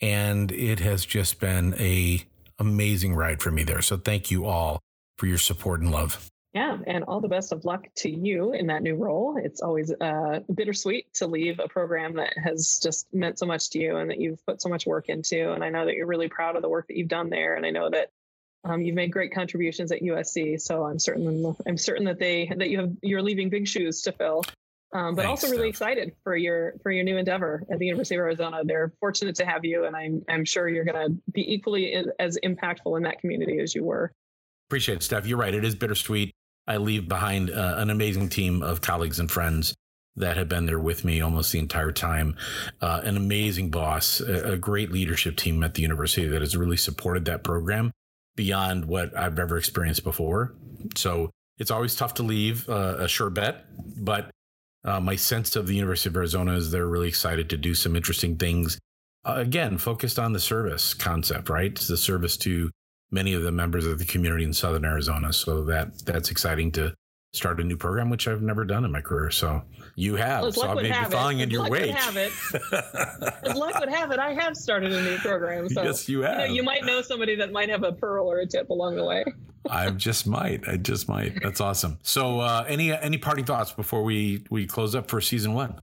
and 0.00 0.52
it 0.52 0.80
has 0.80 1.04
just 1.04 1.40
been 1.40 1.74
a 1.78 2.24
amazing 2.58 3.14
ride 3.14 3.40
for 3.40 3.50
me 3.50 3.62
there. 3.62 3.82
So 3.82 3.96
thank 3.96 4.30
you 4.30 4.46
all 4.46 4.80
for 5.16 5.26
your 5.26 5.38
support 5.38 5.80
and 5.80 5.90
love. 5.90 6.28
Yeah, 6.54 6.78
and 6.86 7.04
all 7.04 7.20
the 7.20 7.28
best 7.28 7.52
of 7.52 7.64
luck 7.64 7.86
to 7.96 8.10
you 8.10 8.52
in 8.52 8.68
that 8.68 8.82
new 8.82 8.96
role. 8.96 9.38
It's 9.42 9.60
always 9.60 9.92
uh, 9.92 10.40
bittersweet 10.54 11.12
to 11.14 11.26
leave 11.26 11.58
a 11.58 11.68
program 11.68 12.14
that 12.16 12.32
has 12.42 12.80
just 12.82 13.06
meant 13.12 13.38
so 13.38 13.46
much 13.46 13.70
to 13.70 13.78
you 13.78 13.96
and 13.96 14.10
that 14.10 14.20
you've 14.20 14.44
put 14.46 14.62
so 14.62 14.68
much 14.68 14.86
work 14.86 15.08
into. 15.08 15.52
And 15.52 15.62
I 15.62 15.68
know 15.68 15.84
that 15.84 15.94
you're 15.94 16.06
really 16.06 16.28
proud 16.28 16.56
of 16.56 16.62
the 16.62 16.68
work 16.68 16.88
that 16.88 16.96
you've 16.96 17.08
done 17.08 17.28
there. 17.28 17.54
And 17.54 17.66
I 17.66 17.70
know 17.70 17.90
that 17.90 18.10
um, 18.68 18.82
you've 18.82 18.94
made 18.94 19.12
great 19.12 19.32
contributions 19.32 19.92
at 19.92 20.02
USC, 20.02 20.60
so 20.60 20.84
I'm 20.84 20.98
certain 20.98 21.56
I'm 21.66 21.76
certain 21.76 22.04
that 22.04 22.18
they 22.18 22.50
that 22.56 22.68
you 22.68 22.80
have 22.80 22.92
you're 23.02 23.22
leaving 23.22 23.48
big 23.48 23.66
shoes 23.66 24.02
to 24.02 24.12
fill. 24.12 24.44
Um, 24.92 25.14
but 25.14 25.26
Thanks, 25.26 25.44
also 25.44 25.54
really 25.54 25.72
Steph. 25.72 25.88
excited 25.88 26.12
for 26.24 26.36
your 26.36 26.74
for 26.82 26.90
your 26.90 27.04
new 27.04 27.16
endeavor 27.16 27.62
at 27.70 27.78
the 27.78 27.86
University 27.86 28.14
of 28.16 28.20
Arizona. 28.20 28.62
They're 28.64 28.92
fortunate 29.00 29.36
to 29.36 29.46
have 29.46 29.64
you, 29.64 29.84
and 29.84 29.94
I'm 29.94 30.24
I'm 30.28 30.44
sure 30.44 30.68
you're 30.68 30.84
going 30.84 31.10
to 31.10 31.22
be 31.32 31.52
equally 31.52 31.94
as 32.18 32.38
impactful 32.44 32.96
in 32.96 33.02
that 33.04 33.20
community 33.20 33.58
as 33.60 33.74
you 33.74 33.84
were. 33.84 34.12
Appreciate 34.68 34.96
it, 34.96 35.02
Steph. 35.02 35.26
You're 35.26 35.38
right. 35.38 35.54
It 35.54 35.64
is 35.64 35.74
bittersweet. 35.74 36.32
I 36.66 36.76
leave 36.76 37.08
behind 37.08 37.50
uh, 37.50 37.76
an 37.78 37.90
amazing 37.90 38.28
team 38.28 38.62
of 38.62 38.80
colleagues 38.80 39.18
and 39.18 39.30
friends 39.30 39.74
that 40.16 40.36
have 40.36 40.48
been 40.48 40.66
there 40.66 40.78
with 40.78 41.04
me 41.04 41.20
almost 41.20 41.52
the 41.52 41.58
entire 41.58 41.92
time. 41.92 42.36
Uh, 42.80 43.00
an 43.04 43.16
amazing 43.16 43.70
boss, 43.70 44.20
a, 44.20 44.52
a 44.52 44.56
great 44.56 44.90
leadership 44.90 45.36
team 45.36 45.62
at 45.62 45.74
the 45.74 45.82
university 45.82 46.26
that 46.26 46.42
has 46.42 46.56
really 46.56 46.76
supported 46.76 47.24
that 47.26 47.44
program 47.44 47.92
beyond 48.38 48.84
what 48.84 49.14
I've 49.18 49.36
ever 49.36 49.58
experienced 49.58 50.04
before. 50.04 50.54
So 50.94 51.30
it's 51.58 51.72
always 51.72 51.96
tough 51.96 52.14
to 52.14 52.22
leave 52.22 52.68
uh, 52.68 52.98
a 53.00 53.08
sure 53.08 53.30
bet, 53.30 53.66
but 53.96 54.30
uh, 54.84 55.00
my 55.00 55.16
sense 55.16 55.56
of 55.56 55.66
the 55.66 55.74
University 55.74 56.08
of 56.08 56.14
Arizona 56.14 56.54
is 56.54 56.70
they're 56.70 56.86
really 56.86 57.08
excited 57.08 57.50
to 57.50 57.56
do 57.56 57.74
some 57.74 57.96
interesting 57.96 58.36
things. 58.36 58.78
Uh, 59.24 59.34
again, 59.38 59.76
focused 59.76 60.20
on 60.20 60.32
the 60.32 60.38
service 60.38 60.94
concept, 60.94 61.50
right? 61.50 61.72
It's 61.72 61.88
the 61.88 61.96
service 61.96 62.36
to 62.38 62.70
many 63.10 63.34
of 63.34 63.42
the 63.42 63.50
members 63.50 63.86
of 63.86 63.98
the 63.98 64.04
community 64.04 64.44
in 64.44 64.52
Southern 64.52 64.84
Arizona. 64.84 65.32
So 65.32 65.64
that 65.64 66.06
that's 66.06 66.30
exciting 66.30 66.70
to 66.72 66.94
start 67.38 67.60
a 67.60 67.64
new 67.64 67.76
program, 67.76 68.10
which 68.10 68.28
I've 68.28 68.42
never 68.42 68.64
done 68.64 68.84
in 68.84 68.92
my 68.92 69.00
career. 69.00 69.30
So 69.30 69.62
you 69.94 70.16
have. 70.16 70.42
Well, 70.42 70.52
so 70.52 70.68
I 70.68 70.74
may 70.74 70.88
be 70.88 71.10
following 71.10 71.40
in 71.40 71.50
your 71.50 71.70
wake. 71.70 71.94
Have 71.94 72.16
it. 72.16 72.32
as 73.44 73.54
luck 73.54 73.78
would 73.80 73.88
have 73.88 74.10
it, 74.10 74.18
I 74.18 74.34
have 74.34 74.56
started 74.56 74.92
a 74.92 75.02
new 75.02 75.16
program. 75.18 75.68
So 75.68 75.82
yes, 75.82 76.08
you 76.08 76.20
have. 76.20 76.40
You, 76.40 76.48
know, 76.48 76.54
you 76.54 76.62
might 76.62 76.84
know 76.84 77.00
somebody 77.00 77.36
that 77.36 77.52
might 77.52 77.70
have 77.70 77.84
a 77.84 77.92
pearl 77.92 78.30
or 78.30 78.40
a 78.40 78.46
tip 78.46 78.68
along 78.70 78.96
the 78.96 79.04
way. 79.04 79.24
I 79.70 79.90
just 79.90 80.26
might. 80.26 80.66
I 80.68 80.76
just 80.76 81.08
might. 81.08 81.40
That's 81.42 81.60
awesome. 81.60 81.98
So, 82.02 82.40
uh, 82.40 82.64
any 82.68 82.92
any 82.92 83.18
party 83.18 83.42
thoughts 83.42 83.72
before 83.72 84.02
we 84.02 84.44
we 84.50 84.66
close 84.66 84.94
up 84.94 85.08
for 85.08 85.20
season 85.20 85.54
one? 85.54 85.80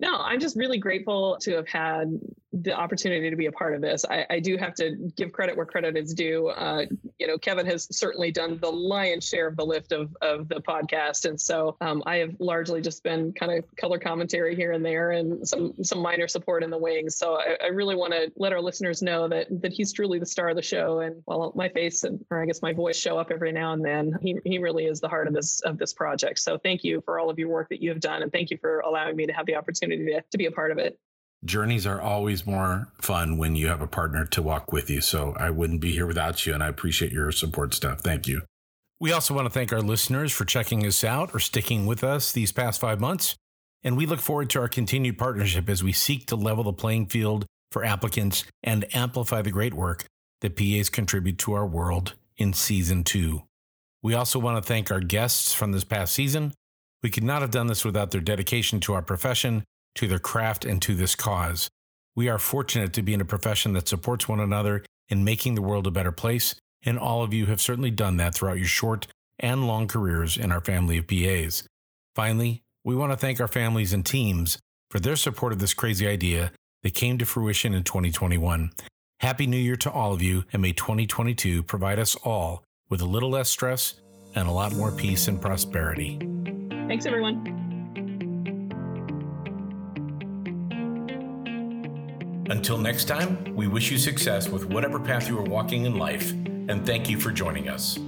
No, 0.00 0.16
I'm 0.16 0.40
just 0.40 0.56
really 0.56 0.78
grateful 0.78 1.38
to 1.42 1.52
have 1.56 1.68
had 1.68 2.18
the 2.62 2.72
opportunity 2.72 3.30
to 3.30 3.36
be 3.36 3.46
a 3.46 3.52
part 3.52 3.74
of 3.74 3.80
this. 3.80 4.04
I, 4.08 4.24
I 4.30 4.40
do 4.40 4.56
have 4.56 4.74
to 4.74 4.94
give 5.16 5.32
credit 5.32 5.56
where 5.56 5.66
credit 5.66 5.96
is 5.96 6.14
due. 6.14 6.48
Uh, 6.48 6.86
you 7.18 7.26
know, 7.26 7.36
Kevin 7.36 7.66
has 7.66 7.88
certainly 7.96 8.30
done 8.30 8.58
the 8.60 8.70
lion's 8.70 9.26
share 9.26 9.48
of 9.48 9.56
the 9.56 9.64
lift 9.64 9.92
of 9.92 10.16
of 10.22 10.48
the 10.48 10.60
podcast, 10.60 11.24
and 11.28 11.40
so 11.40 11.76
um, 11.80 12.02
I 12.06 12.16
have 12.18 12.36
largely 12.38 12.80
just 12.80 13.02
been 13.02 13.32
kind 13.32 13.52
of 13.52 13.64
color 13.76 13.98
commentary 13.98 14.54
here 14.54 14.72
and 14.72 14.84
there, 14.84 15.12
and 15.12 15.46
some 15.46 15.74
some 15.82 15.98
minor 15.98 16.28
support 16.28 16.62
in 16.62 16.70
the 16.70 16.78
wings. 16.78 17.16
So 17.16 17.34
I, 17.34 17.56
I 17.64 17.66
really 17.68 17.96
want 17.96 18.12
to 18.12 18.30
let 18.36 18.52
our 18.52 18.60
listeners 18.60 19.02
know 19.02 19.26
that 19.28 19.46
that 19.62 19.72
he's 19.72 19.92
truly 19.92 20.18
the 20.18 20.26
star 20.26 20.48
of 20.48 20.56
the 20.56 20.62
show, 20.62 21.00
and 21.00 21.22
while 21.24 21.52
my 21.56 21.68
face 21.68 22.04
and 22.04 22.24
or 22.30 22.40
I 22.40 22.46
guess 22.46 22.62
my 22.62 22.72
voice 22.72 22.96
show 22.96 23.18
up 23.18 23.32
every 23.32 23.50
now 23.52 23.72
and 23.72 23.84
then, 23.84 24.16
he 24.22 24.36
he 24.44 24.58
really 24.58 24.86
is 24.86 25.00
the 25.00 25.08
heart 25.08 25.26
of 25.26 25.34
this 25.34 25.60
of 25.62 25.76
this 25.78 25.92
project. 25.92 26.38
So 26.38 26.56
thank 26.58 26.84
you 26.84 27.02
for 27.04 27.18
all 27.18 27.30
of 27.30 27.38
your 27.38 27.48
work 27.48 27.68
that 27.70 27.82
you 27.82 27.90
have 27.90 28.00
done, 28.00 28.22
and 28.22 28.30
thank 28.30 28.50
you 28.50 28.58
for 28.58 28.80
allowing 28.80 29.16
me 29.16 29.26
to 29.26 29.32
have 29.32 29.46
the 29.46 29.56
opportunity 29.56 30.04
to, 30.06 30.22
to 30.30 30.38
be 30.38 30.46
a 30.46 30.52
part 30.52 30.70
of 30.70 30.78
it 30.78 30.98
journeys 31.44 31.86
are 31.86 32.00
always 32.00 32.46
more 32.46 32.88
fun 33.00 33.36
when 33.38 33.56
you 33.56 33.68
have 33.68 33.80
a 33.80 33.86
partner 33.86 34.24
to 34.26 34.42
walk 34.42 34.72
with 34.72 34.88
you. 34.88 35.00
So 35.00 35.34
I 35.38 35.50
wouldn't 35.50 35.80
be 35.80 35.92
here 35.92 36.06
without 36.06 36.46
you, 36.46 36.54
and 36.54 36.62
I 36.62 36.68
appreciate 36.68 37.12
your 37.12 37.30
support, 37.32 37.74
Steph. 37.74 38.00
Thank 38.00 38.26
you. 38.26 38.42
We 39.00 39.12
also 39.12 39.34
want 39.34 39.46
to 39.46 39.50
thank 39.50 39.72
our 39.72 39.82
listeners 39.82 40.32
for 40.32 40.44
checking 40.44 40.86
us 40.86 41.04
out 41.04 41.34
or 41.34 41.38
sticking 41.40 41.84
with 41.84 42.02
us 42.02 42.32
these 42.32 42.52
past 42.52 42.80
five 42.80 43.00
months. 43.00 43.34
And 43.82 43.96
we 43.96 44.06
look 44.06 44.20
forward 44.20 44.48
to 44.50 44.60
our 44.60 44.68
continued 44.68 45.18
partnership 45.18 45.68
as 45.68 45.84
we 45.84 45.92
seek 45.92 46.26
to 46.26 46.36
level 46.36 46.64
the 46.64 46.72
playing 46.72 47.06
field 47.06 47.44
for 47.70 47.84
applicants 47.84 48.44
and 48.62 48.86
amplify 48.94 49.42
the 49.42 49.50
great 49.50 49.74
work 49.74 50.06
that 50.40 50.56
PAs 50.56 50.88
contribute 50.88 51.38
to 51.38 51.52
our 51.52 51.66
world 51.66 52.14
in 52.36 52.52
season 52.52 53.04
two. 53.04 53.42
We 54.02 54.14
also 54.14 54.38
want 54.38 54.62
to 54.62 54.66
thank 54.66 54.90
our 54.90 55.00
guests 55.00 55.52
from 55.52 55.72
this 55.72 55.84
past 55.84 56.14
season. 56.14 56.54
We 57.02 57.10
could 57.10 57.24
not 57.24 57.42
have 57.42 57.50
done 57.50 57.66
this 57.66 57.84
without 57.84 58.10
their 58.10 58.20
dedication 58.20 58.80
to 58.80 58.94
our 58.94 59.02
profession 59.02 59.64
to 59.96 60.08
their 60.08 60.18
craft, 60.18 60.64
and 60.64 60.80
to 60.82 60.94
this 60.94 61.14
cause. 61.14 61.68
We 62.16 62.28
are 62.28 62.38
fortunate 62.38 62.92
to 62.94 63.02
be 63.02 63.14
in 63.14 63.20
a 63.20 63.24
profession 63.24 63.72
that 63.72 63.88
supports 63.88 64.28
one 64.28 64.40
another 64.40 64.84
in 65.08 65.24
making 65.24 65.54
the 65.54 65.62
world 65.62 65.86
a 65.86 65.90
better 65.90 66.12
place, 66.12 66.54
and 66.84 66.98
all 66.98 67.22
of 67.22 67.34
you 67.34 67.46
have 67.46 67.60
certainly 67.60 67.90
done 67.90 68.16
that 68.18 68.34
throughout 68.34 68.58
your 68.58 68.66
short 68.66 69.06
and 69.38 69.66
long 69.66 69.88
careers 69.88 70.36
in 70.36 70.52
our 70.52 70.60
family 70.60 70.98
of 70.98 71.06
PAs. 71.06 71.66
Finally, 72.14 72.62
we 72.84 72.94
want 72.94 73.12
to 73.12 73.16
thank 73.16 73.40
our 73.40 73.48
families 73.48 73.92
and 73.92 74.06
teams 74.06 74.58
for 74.90 75.00
their 75.00 75.16
support 75.16 75.52
of 75.52 75.58
this 75.58 75.74
crazy 75.74 76.06
idea 76.06 76.52
that 76.82 76.94
came 76.94 77.18
to 77.18 77.26
fruition 77.26 77.74
in 77.74 77.82
2021. 77.82 78.70
Happy 79.20 79.46
New 79.46 79.56
Year 79.56 79.76
to 79.76 79.90
all 79.90 80.12
of 80.12 80.22
you, 80.22 80.44
and 80.52 80.62
may 80.62 80.72
2022 80.72 81.62
provide 81.62 81.98
us 81.98 82.14
all 82.16 82.62
with 82.90 83.00
a 83.00 83.06
little 83.06 83.30
less 83.30 83.48
stress 83.48 83.94
and 84.34 84.46
a 84.48 84.52
lot 84.52 84.74
more 84.74 84.92
peace 84.92 85.26
and 85.28 85.40
prosperity. 85.40 86.18
Thanks, 86.86 87.06
everyone. 87.06 87.73
Until 92.50 92.76
next 92.76 93.06
time, 93.06 93.54
we 93.56 93.68
wish 93.68 93.90
you 93.90 93.96
success 93.96 94.48
with 94.48 94.66
whatever 94.66 95.00
path 95.00 95.28
you 95.28 95.38
are 95.38 95.44
walking 95.44 95.86
in 95.86 95.96
life, 95.96 96.32
and 96.32 96.84
thank 96.84 97.08
you 97.08 97.18
for 97.18 97.30
joining 97.30 97.70
us. 97.70 97.98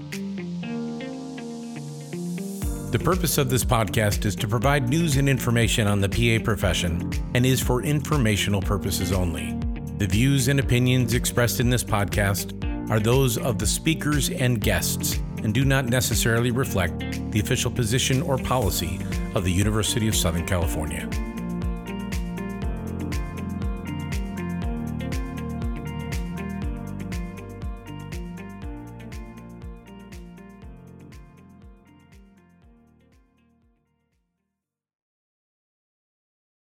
The 2.90 3.01
purpose 3.03 3.38
of 3.38 3.49
this 3.49 3.64
podcast 3.64 4.27
is 4.27 4.37
to 4.37 4.46
provide 4.46 4.88
news 4.88 5.16
and 5.16 5.29
information 5.29 5.87
on 5.87 6.01
the 6.01 6.09
PA 6.09 6.44
profession 6.44 7.11
and 7.35 7.46
is 7.46 7.61
for 7.61 7.83
informational 7.83 8.61
purposes 8.61 9.11
only. 9.11 9.59
The 9.99 10.07
views 10.07 10.49
and 10.49 10.61
opinions 10.61 11.14
expressed 11.14 11.59
in 11.59 11.70
this 11.70 11.83
podcast 11.83 12.62
are 12.90 13.01
those 13.01 13.38
of 13.38 13.59
the 13.59 13.66
speakers 13.66 14.31
and 14.31 14.61
guests 14.61 15.18
and 15.42 15.55
do 15.55 15.64
not 15.64 15.87
necessarily 15.87 16.51
reflect 16.51 16.99
the 17.33 17.40
official 17.40 17.70
position 17.70 18.20
or 18.22 18.37
policy 18.37 19.01
of 19.35 19.44
the 19.44 19.53
University 19.53 20.09
of 20.09 20.14
Southern 20.14 20.46
California. 20.46 21.09